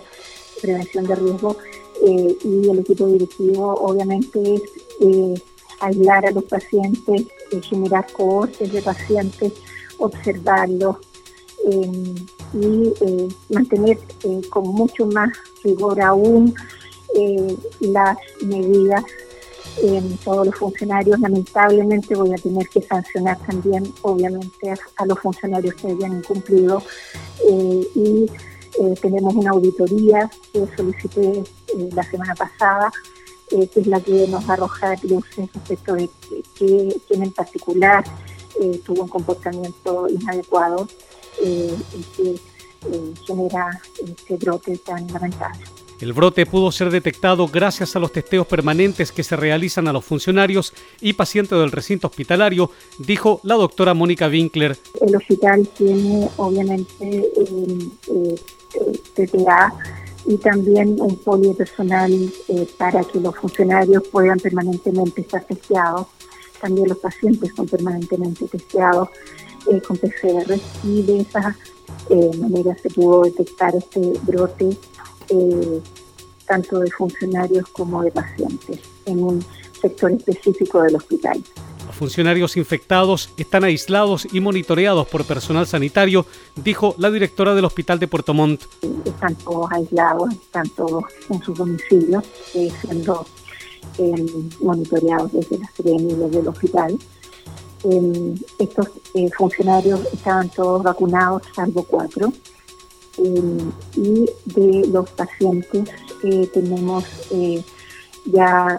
prevención 0.60 1.06
de 1.06 1.14
riesgo, 1.14 1.56
eh, 2.02 2.36
y 2.44 2.68
el 2.68 2.80
equipo 2.80 3.06
directivo 3.06 3.74
obviamente 3.74 4.40
es 4.54 4.62
eh, 5.00 5.34
aislar 5.80 6.26
a 6.26 6.30
los 6.32 6.44
pacientes, 6.44 7.26
generar 7.62 8.06
cohortes 8.12 8.72
de 8.72 8.82
pacientes, 8.82 9.52
observarlos 9.98 10.96
y 12.52 12.92
mantener 13.52 13.98
con 14.50 14.68
mucho 14.68 15.06
más 15.06 15.30
rigor 15.62 16.00
aún 16.00 16.54
las 17.80 18.18
medidas 18.42 19.04
todos 20.24 20.46
los 20.46 20.54
funcionarios. 20.54 21.18
Lamentablemente 21.20 22.14
voy 22.14 22.32
a 22.32 22.36
tener 22.36 22.68
que 22.68 22.82
sancionar 22.82 23.38
también, 23.46 23.92
obviamente, 24.02 24.72
a, 24.96 25.06
los 25.06 25.18
funcionarios 25.18 25.74
que 25.74 25.88
hayan 25.88 26.18
incumplido. 26.18 26.82
Eh, 27.48 27.88
y 27.94 28.30
eh, 28.80 28.94
tenemos 29.00 29.34
una 29.34 29.50
auditoría 29.50 30.30
que 30.52 30.66
solicité 30.76 31.38
eh, 31.40 31.88
la 31.92 32.02
semana 32.04 32.34
pasada, 32.34 32.92
que 33.48 33.80
es 33.80 33.86
la 33.86 34.00
que 34.00 34.26
nos 34.26 34.48
arroja 34.48 34.94
luces 35.02 35.48
respecto 35.52 35.94
de 35.94 36.10
que, 36.58 36.96
quién 37.06 37.22
en 37.22 37.30
particular 37.30 38.02
tuvo 38.84 39.02
un 39.02 39.08
comportamiento 39.08 40.08
inadecuado 40.08 40.86
y 41.42 41.70
que 42.16 42.40
genera 43.26 43.80
este 44.02 44.36
brote 44.36 44.78
tan 44.78 45.06
lamentable. 45.08 45.64
El 46.00 46.12
brote 46.12 46.44
pudo 46.44 46.72
ser 46.72 46.90
detectado 46.90 47.46
gracias 47.48 47.94
a 47.94 47.98
los 47.98 48.12
testeos 48.12 48.46
permanentes 48.46 49.12
que 49.12 49.22
se 49.22 49.36
realizan 49.36 49.88
a 49.88 49.92
los 49.92 50.04
funcionarios 50.04 50.74
y 51.00 51.12
pacientes 51.12 51.58
del 51.58 51.70
recinto 51.70 52.08
hospitalario, 52.08 52.70
dijo 52.98 53.40
la 53.42 53.54
doctora 53.54 53.94
Mónica 53.94 54.26
Winkler. 54.26 54.76
El 55.00 55.16
hospital 55.16 55.66
tiene 55.68 56.28
obviamente 56.36 56.86
eh, 57.00 57.88
eh, 58.08 59.26
TTA 59.26 59.72
y 60.26 60.36
también 60.38 61.00
un 61.00 61.16
polipersonal 61.16 62.12
eh, 62.48 62.68
para 62.76 63.04
que 63.04 63.20
los 63.20 63.34
funcionarios 63.36 64.02
puedan 64.08 64.38
permanentemente 64.38 65.20
estar 65.20 65.44
testeados. 65.44 66.06
También 66.64 66.88
los 66.88 66.96
pacientes 66.96 67.52
son 67.54 67.66
permanentemente 67.66 68.48
testeados 68.48 69.10
eh, 69.70 69.82
con 69.82 69.98
PCR 69.98 70.58
y 70.82 71.02
de 71.02 71.20
esa 71.20 71.54
manera 72.40 72.74
se 72.82 72.88
pudo 72.88 73.24
detectar 73.24 73.76
este 73.76 74.00
brote 74.22 74.70
eh, 75.28 75.80
tanto 76.46 76.78
de 76.78 76.90
funcionarios 76.90 77.68
como 77.68 78.02
de 78.02 78.10
pacientes 78.10 78.80
en 79.04 79.22
un 79.22 79.44
sector 79.78 80.10
específico 80.12 80.80
del 80.80 80.96
hospital. 80.96 81.44
Los 81.86 81.96
funcionarios 81.96 82.56
infectados 82.56 83.28
están 83.36 83.64
aislados 83.64 84.26
y 84.32 84.40
monitoreados 84.40 85.06
por 85.06 85.26
personal 85.26 85.66
sanitario, 85.66 86.24
dijo 86.56 86.94
la 86.96 87.10
directora 87.10 87.54
del 87.54 87.66
Hospital 87.66 87.98
de 87.98 88.08
Puerto 88.08 88.32
Montt. 88.32 88.62
Están 89.04 89.34
todos 89.34 89.70
aislados, 89.70 90.32
están 90.32 90.66
todos 90.70 91.04
en 91.28 91.42
sus 91.42 91.58
domicilios, 91.58 92.24
eh, 92.54 92.72
siendo 92.80 93.26
eh, 93.98 94.26
monitoreados 94.60 95.32
desde 95.32 95.58
las 95.58 95.70
y 95.78 96.14
del 96.36 96.48
hospital. 96.48 96.98
estos 98.58 98.88
funcionarios 99.36 100.00
estaban 100.12 100.48
todos 100.48 100.82
vacunados, 100.82 101.42
salvo 101.54 101.82
cuatro 101.84 102.32
eh, 103.18 103.70
y 103.96 104.26
de 104.46 104.88
los 104.88 105.08
pacientes 105.10 105.88
eh, 106.24 106.48
tenemos 106.52 107.04
eh, 107.30 107.62
ya 108.24 108.78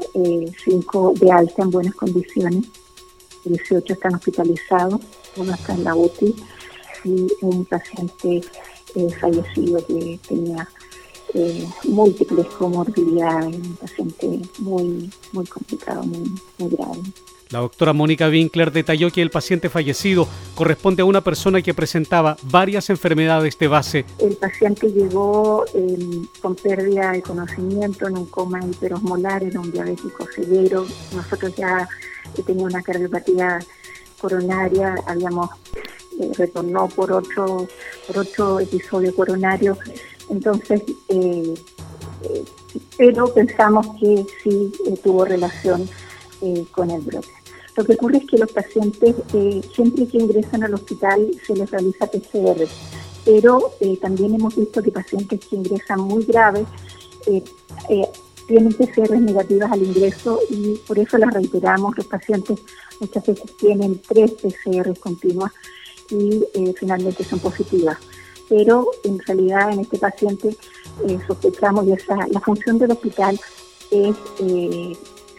cinco 0.64 1.14
de 1.16 1.32
alta 1.32 1.62
en 1.62 1.70
buenas 1.70 1.96
condiciones, 1.96 2.66
18 3.46 3.94
están 3.94 4.16
hospitalizados, 4.16 5.00
uno 5.38 5.54
está 5.54 5.74
en 5.74 5.84
la 5.84 5.96
UTI 5.96 6.36
y 7.06 7.28
un 7.42 7.64
paciente 7.66 8.42
fallecido 9.20 9.86
que 9.86 10.20
tenía 10.28 10.68
múltiples 11.84 12.46
comorbilidades, 12.48 13.56
un 13.56 13.76
paciente 13.76 14.40
muy, 14.60 15.10
muy 15.34 15.46
complicado, 15.46 16.04
muy, 16.04 16.32
muy 16.58 16.70
grave. 16.70 17.02
La 17.52 17.60
doctora 17.60 17.94
Mónica 17.94 18.28
Winkler 18.28 18.72
detalló 18.72 19.12
que 19.12 19.22
el 19.22 19.30
paciente 19.30 19.70
fallecido 19.70 20.28
corresponde 20.56 21.04
a 21.04 21.06
una 21.06 21.22
persona 21.22 21.62
que 21.62 21.74
presentaba 21.74 22.38
varias 22.44 22.90
enfermedades 22.90 23.58
de 23.60 23.68
base. 23.68 24.06
El 24.18 24.36
paciente 24.36 24.92
llegó 24.92 25.64
em, 25.76 26.26
con 26.42 26.56
pérdida 26.56 27.12
de 27.12 27.22
conocimiento 27.22 28.08
en 28.08 28.18
un 28.18 28.26
coma 28.26 28.60
hiperosmolar, 28.66 29.44
era 29.44 29.60
un 29.60 29.72
diabético 29.72 30.28
severo. 30.34 30.88
Nosotros 31.16 31.56
ya 31.56 31.88
tenía 32.46 32.66
una 32.66 32.82
cardiopatía 32.82 33.60
coronaria, 34.20 34.96
habíamos 35.06 35.50
eh, 36.20 36.32
retornó 36.38 36.88
por 36.88 37.12
otro, 37.12 37.68
por 38.08 38.18
otro 38.18 38.60
episodio 38.60 39.14
coronario. 39.16 39.78
Entonces, 40.30 40.82
eh, 41.10 41.54
eh, 42.24 42.44
pero 42.98 43.34
pensamos 43.34 43.88
que 44.00 44.26
sí 44.44 44.72
tuvo 45.04 45.26
relación 45.26 45.88
con 46.72 46.92
el 46.92 47.02
brote. 47.02 47.30
Lo 47.76 47.84
que 47.84 47.94
ocurre 47.94 48.18
es 48.18 48.26
que 48.26 48.38
los 48.38 48.52
pacientes, 48.52 49.16
eh, 49.34 49.62
siempre 49.74 50.08
que 50.08 50.18
ingresan 50.18 50.64
al 50.64 50.74
hospital, 50.74 51.30
se 51.46 51.56
les 51.56 51.70
realiza 51.70 52.08
PCR, 52.08 52.68
pero 53.26 53.74
eh, 53.82 53.98
también 53.98 54.34
hemos 54.36 54.56
visto 54.56 54.82
que 54.82 54.92
pacientes 54.92 55.42
que 55.46 55.58
ingresan 55.58 56.00
muy 56.00 56.24
graves 56.24 56.66
eh, 57.26 57.44
tienen 58.48 58.72
PCR 58.72 59.20
negativas 59.20 59.72
al 59.72 59.84
ingreso 59.84 60.40
y 60.50 60.76
por 60.88 61.00
eso 61.00 61.18
las 61.18 61.34
reiteramos. 61.34 61.98
Los 61.98 62.06
pacientes 62.06 62.60
muchas 63.02 63.26
veces 63.26 63.58
tienen 63.58 64.02
tres 64.08 64.32
PCR 64.34 64.98
continuas 64.98 65.52
y 66.12 66.44
finalmente 66.78 67.24
son 67.24 67.40
positivas. 67.40 67.98
Pero 68.50 68.88
en 69.04 69.20
realidad 69.20 69.72
en 69.72 69.82
este 69.82 69.98
paciente 69.98 70.56
sospechamos 71.28 71.86
y 71.88 71.96
la 72.32 72.40
función 72.40 72.78
del 72.78 72.92
hospital 72.92 73.40
es 73.92 74.16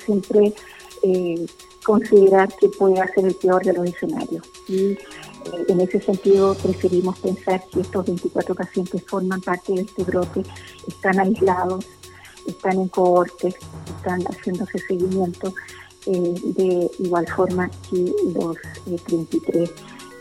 siempre 0.05 0.55
considerar 1.87 2.49
que 2.57 2.69
puede 2.69 2.97
ser 3.14 3.27
el 3.27 3.35
peor 3.37 3.64
de 3.64 3.73
los 3.73 3.87
escenarios. 3.87 4.45
Y 4.69 4.90
eh, 4.92 4.99
en 5.69 5.81
ese 5.81 6.01
sentido 6.01 6.55
preferimos 6.55 7.16
pensar 7.21 7.62
que 7.73 7.81
estos 7.81 8.05
24 8.05 8.57
pacientes 8.57 9.05
forman 9.07 9.40
parte 9.40 9.73
de 9.73 9.83
este 9.83 10.03
brote, 10.03 10.42
están 10.88 11.21
aislados, 11.21 11.87
están 12.45 12.81
en 12.81 12.88
cohortes, 12.88 13.55
están 13.97 14.21
haciéndose 14.23 14.81
seguimiento 14.81 15.55
eh, 16.07 16.35
de 16.45 16.90
igual 16.99 17.27
forma 17.29 17.71
que 17.88 18.12
los 18.35 18.57
33 19.07 19.71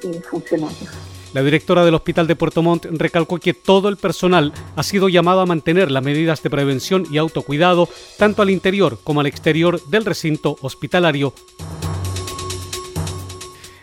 eh, 0.04 0.22
funcionarios. 0.30 1.15
La 1.36 1.44
directora 1.44 1.84
del 1.84 1.96
Hospital 1.96 2.28
de 2.28 2.38
Puerto 2.38 2.64
Montt 2.64 2.86
recalcó 2.92 3.40
que 3.40 3.54
todo 3.54 3.90
el 3.90 3.98
personal 3.98 4.54
ha 4.78 4.84
sido 4.84 5.10
llamado 5.10 5.42
a 5.42 5.46
mantener 5.46 5.92
las 5.92 6.02
medidas 6.02 6.42
de 6.42 6.50
prevención 6.50 7.06
y 7.12 7.18
autocuidado 7.18 7.90
tanto 8.18 8.42
al 8.42 8.50
interior 8.50 9.00
como 9.04 9.20
al 9.20 9.26
exterior 9.26 9.84
del 9.88 10.06
recinto 10.06 10.56
hospitalario. 10.62 11.34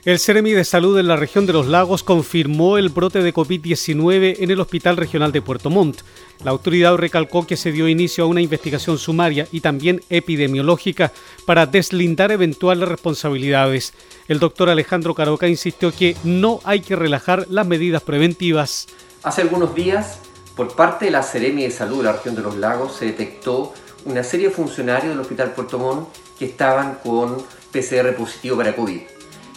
El 0.07 0.19
Ceremi 0.19 0.53
de 0.53 0.65
Salud 0.65 0.99
en 0.99 1.07
la 1.07 1.17
región 1.17 1.45
de 1.45 1.53
los 1.53 1.69
lagos 1.69 2.03
confirmó 2.03 2.79
el 2.79 2.89
brote 2.89 3.23
de 3.23 3.35
COVID-19 3.35 4.37
en 4.41 4.51
el 4.51 4.59
Hospital 4.59 4.97
Regional 4.97 5.31
de 5.31 5.43
Puerto 5.43 5.69
Montt. 5.69 6.01
La 6.45 6.51
autoridad 6.51 6.97
recalcó 6.97 7.47
que 7.47 7.57
se 7.57 7.73
dio 7.73 7.89
inicio 7.89 8.25
a 8.25 8.27
una 8.27 8.41
investigación 8.41 8.99
sumaria 8.99 9.47
y 9.53 9.61
también 9.61 10.03
epidemiológica 10.11 11.13
para 11.47 11.67
deslindar 11.67 12.33
eventuales 12.33 12.89
responsabilidades. 12.89 13.95
El 14.29 14.41
doctor 14.41 14.69
Alejandro 14.69 15.15
Caroca 15.15 15.49
insistió 15.49 15.93
que 15.93 16.17
no 16.25 16.61
hay 16.65 16.81
que 16.81 16.97
relajar 16.97 17.47
las 17.49 17.67
medidas 17.67 18.03
preventivas. 18.03 18.89
Hace 19.23 19.43
algunos 19.43 19.75
días, 19.75 20.19
por 20.57 20.75
parte 20.75 21.05
de 21.05 21.11
la 21.13 21.23
Ceremi 21.23 21.63
de 21.63 21.71
Salud 21.71 21.99
de 21.99 22.05
la 22.05 22.13
región 22.13 22.35
de 22.35 22.43
los 22.43 22.57
lagos, 22.57 22.97
se 22.97 23.07
detectó 23.07 23.73
una 24.05 24.25
serie 24.25 24.49
de 24.49 24.55
funcionarios 24.55 25.11
del 25.11 25.21
Hospital 25.21 25.53
Puerto 25.53 25.79
Montt 25.79 26.09
que 26.39 26.47
estaban 26.47 26.99
con 27.05 27.37
PCR 27.73 28.15
positivo 28.17 28.57
para 28.57 28.75
COVID 28.75 29.12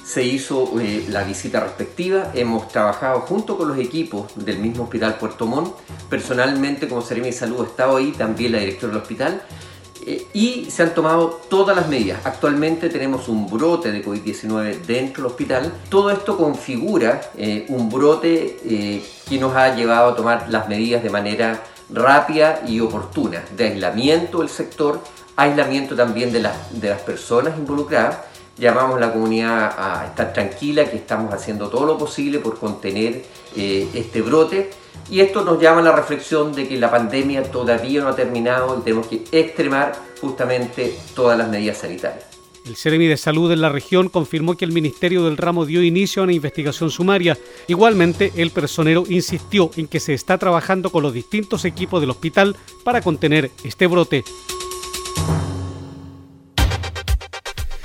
se 0.05 0.23
hizo 0.23 0.79
eh, 0.79 1.05
la 1.09 1.23
visita 1.23 1.59
respectiva, 1.59 2.31
hemos 2.35 2.67
trabajado 2.67 3.21
junto 3.21 3.57
con 3.57 3.69
los 3.69 3.79
equipos 3.79 4.31
del 4.35 4.59
mismo 4.59 4.83
Hospital 4.83 5.17
Puerto 5.17 5.47
Montt, 5.47 5.75
personalmente 6.09 6.87
como 6.87 7.01
Seremi 7.01 7.27
de 7.27 7.33
Salud 7.33 7.61
he 7.61 7.67
estado 7.69 7.97
ahí, 7.97 8.11
también 8.11 8.51
la 8.51 8.59
directora 8.59 8.93
del 8.93 9.01
hospital, 9.01 9.41
eh, 10.05 10.27
y 10.33 10.67
se 10.69 10.83
han 10.83 10.93
tomado 10.93 11.41
todas 11.49 11.75
las 11.75 11.87
medidas. 11.87 12.23
Actualmente 12.23 12.89
tenemos 12.89 13.27
un 13.27 13.49
brote 13.49 13.91
de 13.91 14.05
COVID-19 14.05 14.81
dentro 14.81 15.23
del 15.23 15.31
hospital. 15.31 15.73
Todo 15.89 16.11
esto 16.11 16.37
configura 16.37 17.31
eh, 17.35 17.65
un 17.69 17.89
brote 17.89 19.01
que 19.27 19.39
nos 19.39 19.55
ha 19.55 19.75
llevado 19.75 20.11
a 20.11 20.15
tomar 20.15 20.45
las 20.49 20.69
medidas 20.69 21.01
de 21.01 21.09
manera 21.09 21.63
rápida 21.89 22.61
y 22.67 22.79
oportuna, 22.79 23.43
de 23.57 23.69
aislamiento 23.69 24.39
del 24.39 24.49
sector, 24.49 25.01
aislamiento 25.35 25.95
también 25.95 26.31
de, 26.31 26.47
de 26.71 26.89
las 26.89 27.01
personas 27.01 27.57
involucradas, 27.57 28.17
llamamos 28.57 28.97
a 28.97 28.99
la 28.99 29.13
comunidad 29.13 29.75
a 29.77 30.05
estar 30.07 30.33
tranquila, 30.33 30.89
que 30.89 30.97
estamos 30.97 31.33
haciendo 31.33 31.69
todo 31.69 31.85
lo 31.85 31.97
posible 31.97 32.39
por 32.39 32.59
contener 32.59 33.23
eh, 33.55 33.87
este 33.93 34.21
brote. 34.21 34.69
Y 35.09 35.19
esto 35.19 35.43
nos 35.43 35.61
llama 35.61 35.81
a 35.81 35.83
la 35.83 35.91
reflexión 35.91 36.53
de 36.53 36.67
que 36.67 36.77
la 36.77 36.89
pandemia 36.89 37.43
todavía 37.43 38.01
no 38.01 38.09
ha 38.09 38.15
terminado 38.15 38.77
y 38.79 38.83
tenemos 38.83 39.07
que 39.07 39.23
extremar 39.31 39.93
justamente 40.19 40.97
todas 41.13 41.37
las 41.37 41.47
medidas 41.49 41.77
sanitarias. 41.77 42.25
El 42.65 42.75
Ceremi 42.75 43.05
de 43.05 43.17
Salud 43.17 43.51
en 43.51 43.61
la 43.61 43.69
región 43.69 44.09
confirmó 44.09 44.57
que 44.57 44.65
el 44.65 44.71
Ministerio 44.71 45.25
del 45.25 45.37
Ramo 45.37 45.67
dio 45.67 45.83
inicio 45.83 46.21
a 46.21 46.23
una 46.23 46.33
investigación 46.33 46.89
sumaria. 46.89 47.37
Igualmente, 47.67 48.31
el 48.37 48.49
personero 48.49 49.03
insistió 49.07 49.69
en 49.75 49.87
que 49.87 49.99
se 49.99 50.15
está 50.15 50.39
trabajando 50.39 50.89
con 50.89 51.03
los 51.03 51.13
distintos 51.13 51.63
equipos 51.63 52.01
del 52.01 52.09
hospital 52.09 52.55
para 52.83 53.01
contener 53.01 53.51
este 53.63 53.85
brote. 53.85 54.23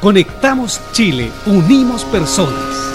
Conectamos 0.00 0.78
Chile, 0.92 1.30
unimos 1.46 2.04
personas. 2.04 2.92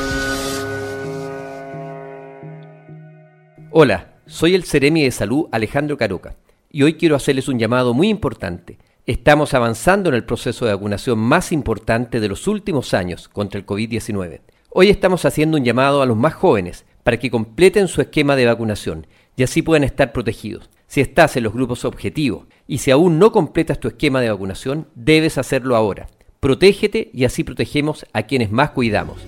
Hola, 3.72 4.14
soy 4.28 4.54
el 4.54 4.66
Ceremi 4.66 5.04
de 5.04 5.10
Salud 5.10 5.48
Alejandro 5.52 5.98
Caroca 5.98 6.36
y 6.70 6.84
hoy 6.84 6.94
quiero 6.94 7.16
hacerles 7.16 7.48
un 7.48 7.58
llamado 7.58 7.96
muy 7.96 8.08
importante. 8.08 8.78
Estamos 9.08 9.56
avanzando 9.56 10.10
en 10.10 10.16
el 10.16 10.26
proceso 10.26 10.66
de 10.66 10.76
vacunación 10.76 11.18
más 11.18 11.52
importante 11.52 12.20
de 12.20 12.28
los 12.28 12.48
últimos 12.48 12.94
años 12.94 13.28
contra 13.28 13.60
el 13.60 13.66
COVID-19. 13.66 14.42
Hoy 14.70 14.92
estamos 14.92 15.26
haciendo 15.26 15.58
un 15.58 15.66
llamado 15.66 16.04
a 16.04 16.06
los 16.06 16.16
más 16.16 16.36
jóvenes 16.36 16.86
para 17.02 17.18
que 17.18 17.32
completen 17.32 17.88
su 17.88 18.02
esquema 18.02 18.36
de 18.36 18.46
vacunación 18.46 19.08
y 19.36 19.42
así 19.42 19.64
puedan 19.64 19.84
estar 19.84 20.14
protegidos. 20.14 20.70
Si 20.86 21.02
estás 21.02 21.36
en 21.36 21.46
los 21.46 21.54
grupos 21.54 21.84
objetivos 21.84 22.46
y 22.68 22.78
si 22.78 22.92
aún 22.92 23.18
no 23.18 23.32
completas 23.32 23.80
tu 23.80 23.88
esquema 23.88 24.22
de 24.22 24.30
vacunación, 24.30 24.88
debes 24.94 25.40
hacerlo 25.40 25.76
ahora. 25.76 26.08
Protégete 26.42 27.12
y 27.14 27.26
así 27.26 27.44
protegemos 27.44 28.04
a 28.14 28.24
quienes 28.24 28.52
más 28.52 28.72
cuidamos. 28.72 29.22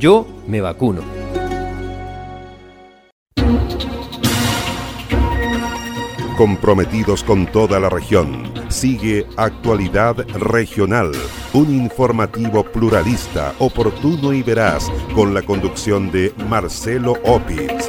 Yo 0.00 0.26
me 0.48 0.60
vacuno. 0.60 1.02
Comprometidos 6.36 7.22
con 7.22 7.46
toda 7.46 7.78
la 7.78 7.88
región, 7.88 8.52
sigue 8.68 9.26
Actualidad 9.36 10.16
Regional, 10.34 11.12
un 11.54 11.72
informativo 11.72 12.64
pluralista, 12.64 13.54
oportuno 13.60 14.32
y 14.32 14.42
veraz, 14.42 14.90
con 15.14 15.34
la 15.34 15.42
conducción 15.42 16.10
de 16.10 16.34
Marcelo 16.48 17.12
Opitz. 17.22 17.88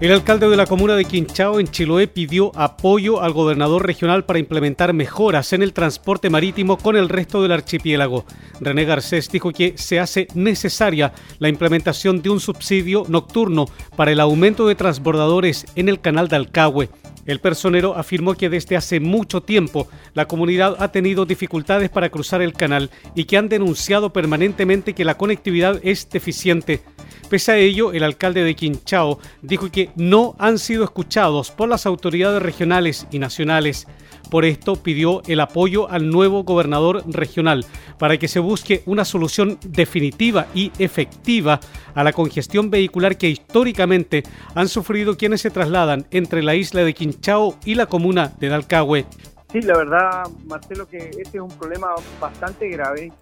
El 0.00 0.12
alcalde 0.12 0.48
de 0.48 0.56
la 0.56 0.66
comuna 0.66 0.94
de 0.94 1.04
Quinchao, 1.04 1.58
en 1.58 1.66
Chiloé, 1.66 2.06
pidió 2.06 2.52
apoyo 2.54 3.20
al 3.20 3.32
gobernador 3.32 3.84
regional 3.84 4.24
para 4.24 4.38
implementar 4.38 4.92
mejoras 4.92 5.52
en 5.52 5.60
el 5.60 5.72
transporte 5.72 6.30
marítimo 6.30 6.78
con 6.78 6.94
el 6.94 7.08
resto 7.08 7.42
del 7.42 7.50
archipiélago. 7.50 8.24
René 8.60 8.84
Garcés 8.84 9.28
dijo 9.28 9.50
que 9.50 9.76
se 9.76 9.98
hace 9.98 10.28
necesaria 10.34 11.12
la 11.40 11.48
implementación 11.48 12.22
de 12.22 12.30
un 12.30 12.38
subsidio 12.38 13.06
nocturno 13.08 13.66
para 13.96 14.12
el 14.12 14.20
aumento 14.20 14.68
de 14.68 14.76
transbordadores 14.76 15.66
en 15.74 15.88
el 15.88 16.00
canal 16.00 16.28
de 16.28 16.36
Alcagüe. 16.36 16.90
El 17.26 17.40
personero 17.40 17.96
afirmó 17.96 18.34
que 18.34 18.48
desde 18.48 18.76
hace 18.76 19.00
mucho 19.00 19.42
tiempo 19.42 19.88
la 20.14 20.28
comunidad 20.28 20.76
ha 20.78 20.92
tenido 20.92 21.26
dificultades 21.26 21.90
para 21.90 22.08
cruzar 22.08 22.40
el 22.40 22.52
canal 22.52 22.90
y 23.16 23.24
que 23.24 23.36
han 23.36 23.48
denunciado 23.48 24.12
permanentemente 24.12 24.94
que 24.94 25.04
la 25.04 25.18
conectividad 25.18 25.80
es 25.82 26.08
deficiente. 26.08 26.82
Pese 27.28 27.52
a 27.52 27.56
ello, 27.58 27.92
el 27.92 28.04
alcalde 28.04 28.42
de 28.42 28.56
Quinchao 28.56 29.18
dijo 29.42 29.70
que 29.70 29.90
no 29.96 30.34
han 30.38 30.58
sido 30.58 30.82
escuchados 30.82 31.50
por 31.50 31.68
las 31.68 31.84
autoridades 31.84 32.42
regionales 32.42 33.06
y 33.10 33.18
nacionales. 33.18 33.86
Por 34.30 34.46
esto 34.46 34.76
pidió 34.76 35.22
el 35.26 35.40
apoyo 35.40 35.90
al 35.90 36.08
nuevo 36.08 36.44
gobernador 36.44 37.02
regional 37.06 37.66
para 37.98 38.16
que 38.16 38.28
se 38.28 38.40
busque 38.40 38.82
una 38.86 39.04
solución 39.04 39.58
definitiva 39.62 40.46
y 40.54 40.72
efectiva 40.78 41.60
a 41.94 42.02
la 42.02 42.14
congestión 42.14 42.70
vehicular 42.70 43.18
que 43.18 43.28
históricamente 43.28 44.22
han 44.54 44.68
sufrido 44.68 45.18
quienes 45.18 45.42
se 45.42 45.50
trasladan 45.50 46.06
entre 46.10 46.42
la 46.42 46.54
isla 46.54 46.82
de 46.82 46.94
Quinchao 46.94 47.58
y 47.64 47.74
la 47.74 47.86
comuna 47.86 48.32
de 48.38 48.48
Dalcahue. 48.48 49.04
Sí, 49.52 49.60
la 49.62 49.76
verdad, 49.76 50.28
Marcelo, 50.46 50.88
que 50.88 50.96
este 50.96 51.38
es 51.38 51.42
un 51.42 51.48
problema 51.48 51.88
bastante 52.20 52.68
grave, 52.68 53.12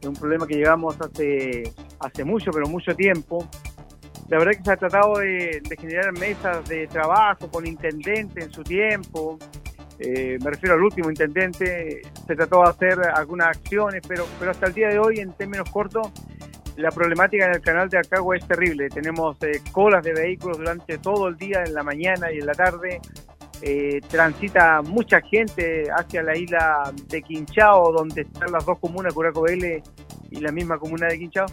es 0.00 0.06
un 0.06 0.14
problema 0.14 0.46
que 0.46 0.54
llevamos 0.54 0.96
hace 1.00 1.72
hace 2.00 2.24
mucho, 2.24 2.50
pero 2.50 2.66
mucho 2.66 2.94
tiempo. 2.94 3.48
La 4.28 4.38
verdad 4.38 4.52
que 4.52 4.64
se 4.64 4.72
ha 4.72 4.76
tratado 4.76 5.18
de, 5.18 5.62
generar 5.78 6.12
mesas 6.12 6.68
de 6.68 6.86
trabajo 6.88 7.48
con 7.48 7.66
intendente 7.66 8.42
en 8.42 8.52
su 8.52 8.62
tiempo. 8.62 9.38
Eh, 9.98 10.36
me 10.42 10.50
refiero 10.50 10.74
al 10.74 10.82
último 10.82 11.10
intendente. 11.10 12.02
Se 12.26 12.34
trató 12.34 12.62
de 12.62 12.70
hacer 12.70 13.00
algunas 13.14 13.48
acciones, 13.48 14.02
pero, 14.06 14.26
pero 14.38 14.50
hasta 14.50 14.66
el 14.66 14.74
día 14.74 14.88
de 14.88 14.98
hoy, 14.98 15.20
en 15.20 15.32
términos 15.32 15.70
cortos, 15.70 16.10
la 16.76 16.90
problemática 16.90 17.46
en 17.46 17.54
el 17.54 17.60
canal 17.60 17.88
de 17.88 17.98
Acagua 17.98 18.36
es 18.36 18.46
terrible. 18.46 18.88
Tenemos 18.88 19.36
eh, 19.42 19.60
colas 19.72 20.04
de 20.04 20.12
vehículos 20.12 20.58
durante 20.58 20.98
todo 20.98 21.28
el 21.28 21.36
día, 21.36 21.62
en 21.64 21.72
la 21.72 21.82
mañana 21.82 22.30
y 22.32 22.38
en 22.38 22.46
la 22.46 22.52
tarde. 22.52 23.00
Eh, 23.62 24.00
transita 24.08 24.82
mucha 24.82 25.20
gente 25.22 25.84
hacia 25.90 26.22
la 26.22 26.36
isla 26.36 26.92
de 27.08 27.22
Quinchao, 27.22 27.92
donde 27.92 28.22
están 28.22 28.52
las 28.52 28.66
dos 28.66 28.78
comunas, 28.78 29.14
Curaco 29.14 29.42
Vélez 29.42 29.82
y 30.30 30.40
la 30.40 30.52
misma 30.52 30.78
comuna 30.78 31.06
de 31.06 31.18
Quinchao. 31.18 31.46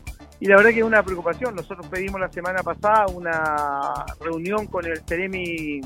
Y 0.44 0.48
la 0.48 0.58
verdad 0.58 0.72
que 0.72 0.80
es 0.80 0.86
una 0.86 1.02
preocupación. 1.02 1.56
Nosotros 1.56 1.88
pedimos 1.88 2.20
la 2.20 2.30
semana 2.30 2.62
pasada 2.62 3.06
una 3.08 3.94
reunión 4.20 4.68
con 4.68 4.86
el 4.86 5.00
Ceremi 5.08 5.80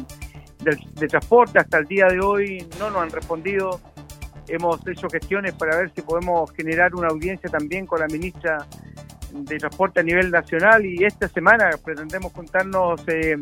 de 0.64 1.08
Transporte. 1.08 1.60
Hasta 1.60 1.78
el 1.78 1.86
día 1.86 2.08
de 2.08 2.20
hoy 2.20 2.68
no 2.80 2.90
nos 2.90 3.04
han 3.04 3.12
respondido. 3.12 3.80
Hemos 4.48 4.80
hecho 4.88 5.10
gestiones 5.12 5.54
para 5.54 5.78
ver 5.78 5.92
si 5.94 6.02
podemos 6.02 6.52
generar 6.54 6.96
una 6.96 7.10
audiencia 7.10 7.48
también 7.52 7.86
con 7.86 8.00
la 8.00 8.08
ministra 8.08 8.66
de 9.32 9.58
Transporte 9.60 10.00
a 10.00 10.04
nivel 10.04 10.32
nacional 10.32 10.84
y 10.84 11.04
esta 11.04 11.28
semana 11.28 11.70
pretendemos 11.86 12.34
juntarnos 12.34 13.00
eh, 13.10 13.36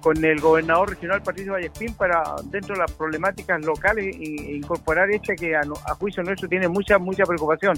con 0.00 0.24
el 0.24 0.40
gobernador 0.40 0.90
regional 0.90 1.22
Patricio 1.22 1.52
Vallespín 1.52 1.94
para 1.94 2.24
dentro 2.46 2.74
de 2.74 2.80
las 2.80 2.90
problemáticas 2.90 3.64
locales 3.64 4.16
incorporar 4.18 5.12
esta 5.12 5.36
que 5.36 5.54
a, 5.54 5.60
a 5.60 5.94
juicio 5.94 6.24
nuestro 6.24 6.48
tiene 6.48 6.66
mucha 6.66 6.98
mucha 6.98 7.22
preocupación. 7.22 7.76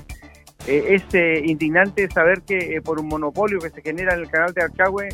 Eh, 0.67 0.95
es 0.95 1.03
eh, 1.13 1.43
indignante 1.45 2.09
saber 2.09 2.43
que 2.43 2.77
eh, 2.77 2.83
por 2.83 3.01
un 3.01 3.09
monopolio 3.09 3.59
que 3.59 3.71
se 3.71 3.83
genera 3.83 4.15
en 4.15 4.21
el 4.21 4.31
canal 4.31 4.55
de 4.55 4.63
Arcagüe 4.63 5.09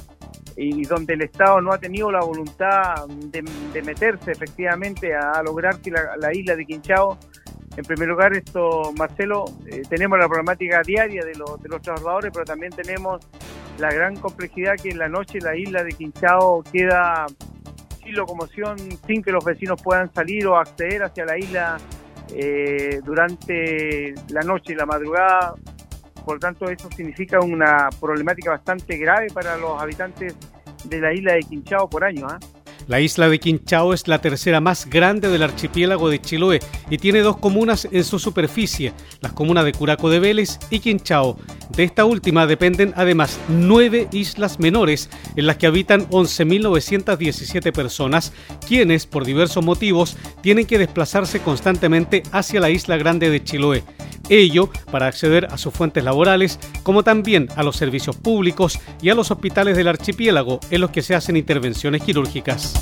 y 0.56 0.82
donde 0.84 1.14
el 1.14 1.22
Estado 1.22 1.60
no 1.60 1.72
ha 1.72 1.78
tenido 1.78 2.10
la 2.10 2.20
voluntad 2.20 3.06
de, 3.06 3.42
meterse 3.82 4.32
efectivamente 4.32 5.14
a, 5.14 5.42
lograr 5.42 5.80
que 5.80 5.90
la, 5.90 6.34
isla 6.34 6.56
de 6.56 6.66
Quinchao, 6.66 7.16
en 7.76 7.84
primer 7.84 8.08
lugar, 8.08 8.34
esto, 8.34 8.92
Marcelo, 8.98 9.44
tenemos 9.88 10.18
la 10.18 10.26
problemática 10.26 10.82
diaria 10.82 11.24
de, 11.24 11.36
los, 11.36 11.62
de 11.62 11.68
los 11.68 11.80
trabajadores, 11.80 12.32
pero 12.32 12.44
también 12.44 12.72
tenemos 12.72 13.24
la 13.78 13.92
gran 13.92 14.16
complejidad 14.16 14.74
que 14.82 14.90
en 14.90 14.98
la 14.98 15.08
noche 15.08 15.38
la 15.40 15.56
isla 15.56 15.84
de 15.84 15.92
Quinchao 15.92 16.64
queda 16.64 17.26
sin 18.02 18.16
locomoción, 18.16 18.76
sin 19.06 19.22
que 19.22 19.30
los 19.30 19.44
vecinos 19.44 19.80
puedan 19.80 20.12
salir 20.12 20.44
o 20.48 20.56
acceder 20.56 21.04
hacia 21.04 21.24
la 21.24 21.38
isla 21.38 21.78
eh, 22.34 23.00
durante 23.04 24.14
la 24.30 24.42
noche 24.42 24.72
y 24.72 24.76
la 24.76 24.86
madrugada. 24.86 25.54
Por 26.24 26.38
tanto, 26.38 26.68
eso 26.68 26.88
significa 26.94 27.40
una 27.40 27.88
problemática 28.00 28.50
bastante 28.50 28.98
grave 28.98 29.28
para 29.32 29.56
los 29.56 29.80
habitantes 29.80 30.36
de 30.84 31.00
la 31.00 31.12
isla 31.12 31.34
de 31.34 31.40
Quinchao 31.40 31.88
por 31.88 32.04
año. 32.04 32.26
¿ah? 32.28 32.38
La 32.88 33.02
isla 33.02 33.28
de 33.28 33.38
Quinchao 33.38 33.92
es 33.92 34.08
la 34.08 34.22
tercera 34.22 34.62
más 34.62 34.88
grande 34.88 35.28
del 35.28 35.42
archipiélago 35.42 36.08
de 36.08 36.22
Chiloé 36.22 36.60
y 36.88 36.96
tiene 36.96 37.20
dos 37.20 37.36
comunas 37.36 37.86
en 37.92 38.02
su 38.02 38.18
superficie, 38.18 38.94
las 39.20 39.34
comunas 39.34 39.66
de 39.66 39.72
Curaco 39.72 40.08
de 40.08 40.18
Vélez 40.18 40.58
y 40.70 40.78
Quinchao. 40.78 41.36
De 41.76 41.84
esta 41.84 42.06
última 42.06 42.46
dependen 42.46 42.94
además 42.96 43.38
nueve 43.50 44.08
islas 44.10 44.58
menores 44.58 45.10
en 45.36 45.46
las 45.46 45.58
que 45.58 45.66
habitan 45.66 46.08
11.917 46.08 47.72
personas, 47.72 48.32
quienes 48.66 49.04
por 49.04 49.26
diversos 49.26 49.62
motivos 49.62 50.16
tienen 50.40 50.64
que 50.64 50.78
desplazarse 50.78 51.40
constantemente 51.40 52.22
hacia 52.32 52.58
la 52.58 52.70
isla 52.70 52.96
grande 52.96 53.28
de 53.28 53.44
Chiloé. 53.44 53.84
Ello 54.30 54.70
para 54.90 55.06
acceder 55.06 55.46
a 55.50 55.58
sus 55.58 55.72
fuentes 55.72 56.04
laborales, 56.04 56.58
como 56.82 57.02
también 57.02 57.48
a 57.56 57.62
los 57.62 57.76
servicios 57.76 58.16
públicos 58.16 58.78
y 59.00 59.08
a 59.08 59.14
los 59.14 59.30
hospitales 59.30 59.76
del 59.76 59.88
archipiélago 59.88 60.60
en 60.70 60.80
los 60.80 60.90
que 60.90 61.02
se 61.02 61.14
hacen 61.14 61.36
intervenciones 61.36 62.02
quirúrgicas. 62.02 62.77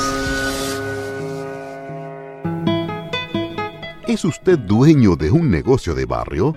¿Es 4.08 4.24
usted 4.24 4.58
dueño 4.58 5.14
de 5.16 5.30
un 5.30 5.50
negocio 5.50 5.94
de 5.94 6.04
barrio? 6.04 6.56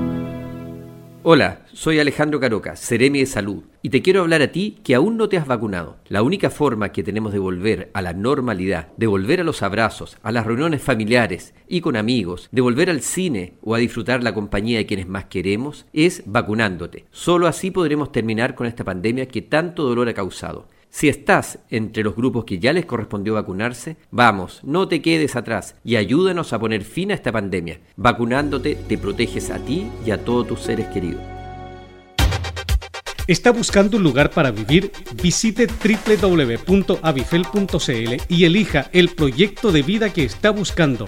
Hola, 1.23 1.67
soy 1.71 1.99
Alejandro 1.99 2.39
Caroca, 2.39 2.75
Ceremi 2.75 3.19
de 3.19 3.27
Salud, 3.27 3.61
y 3.83 3.91
te 3.91 4.01
quiero 4.01 4.21
hablar 4.21 4.41
a 4.41 4.51
ti 4.51 4.79
que 4.83 4.95
aún 4.95 5.17
no 5.17 5.29
te 5.29 5.37
has 5.37 5.45
vacunado. 5.45 5.97
La 6.07 6.23
única 6.23 6.49
forma 6.49 6.91
que 6.91 7.03
tenemos 7.03 7.31
de 7.31 7.37
volver 7.37 7.91
a 7.93 8.01
la 8.01 8.13
normalidad, 8.13 8.87
de 8.97 9.05
volver 9.05 9.39
a 9.39 9.43
los 9.43 9.61
abrazos, 9.61 10.17
a 10.23 10.31
las 10.31 10.47
reuniones 10.47 10.81
familiares 10.81 11.53
y 11.67 11.81
con 11.81 11.95
amigos, 11.95 12.49
de 12.51 12.61
volver 12.61 12.89
al 12.89 13.01
cine 13.01 13.53
o 13.61 13.75
a 13.75 13.77
disfrutar 13.77 14.23
la 14.23 14.33
compañía 14.33 14.79
de 14.79 14.87
quienes 14.87 15.07
más 15.07 15.25
queremos, 15.25 15.85
es 15.93 16.23
vacunándote. 16.25 17.05
Solo 17.11 17.45
así 17.45 17.69
podremos 17.69 18.11
terminar 18.11 18.55
con 18.55 18.65
esta 18.65 18.83
pandemia 18.83 19.27
que 19.27 19.43
tanto 19.43 19.83
dolor 19.83 20.09
ha 20.09 20.15
causado. 20.15 20.69
Si 20.91 21.07
estás 21.07 21.59
entre 21.69 22.03
los 22.03 22.17
grupos 22.17 22.43
que 22.43 22.59
ya 22.59 22.73
les 22.73 22.85
correspondió 22.85 23.35
vacunarse, 23.35 23.95
vamos, 24.11 24.59
no 24.63 24.89
te 24.89 25.01
quedes 25.01 25.37
atrás 25.37 25.75
y 25.85 25.95
ayúdanos 25.95 26.51
a 26.51 26.59
poner 26.59 26.83
fin 26.83 27.11
a 27.11 27.13
esta 27.13 27.31
pandemia. 27.31 27.79
Vacunándote 27.95 28.75
te 28.75 28.97
proteges 28.97 29.51
a 29.51 29.59
ti 29.59 29.89
y 30.05 30.11
a 30.11 30.25
todos 30.25 30.49
tus 30.49 30.59
seres 30.59 30.87
queridos. 30.87 31.21
¿Está 33.25 33.51
buscando 33.51 33.95
un 33.95 34.03
lugar 34.03 34.31
para 34.31 34.51
vivir? 34.51 34.91
Visite 35.23 35.65
www.avifel.cl 35.65 38.23
y 38.27 38.43
elija 38.43 38.89
el 38.91 39.07
proyecto 39.09 39.71
de 39.71 39.83
vida 39.83 40.11
que 40.11 40.25
está 40.25 40.49
buscando. 40.49 41.07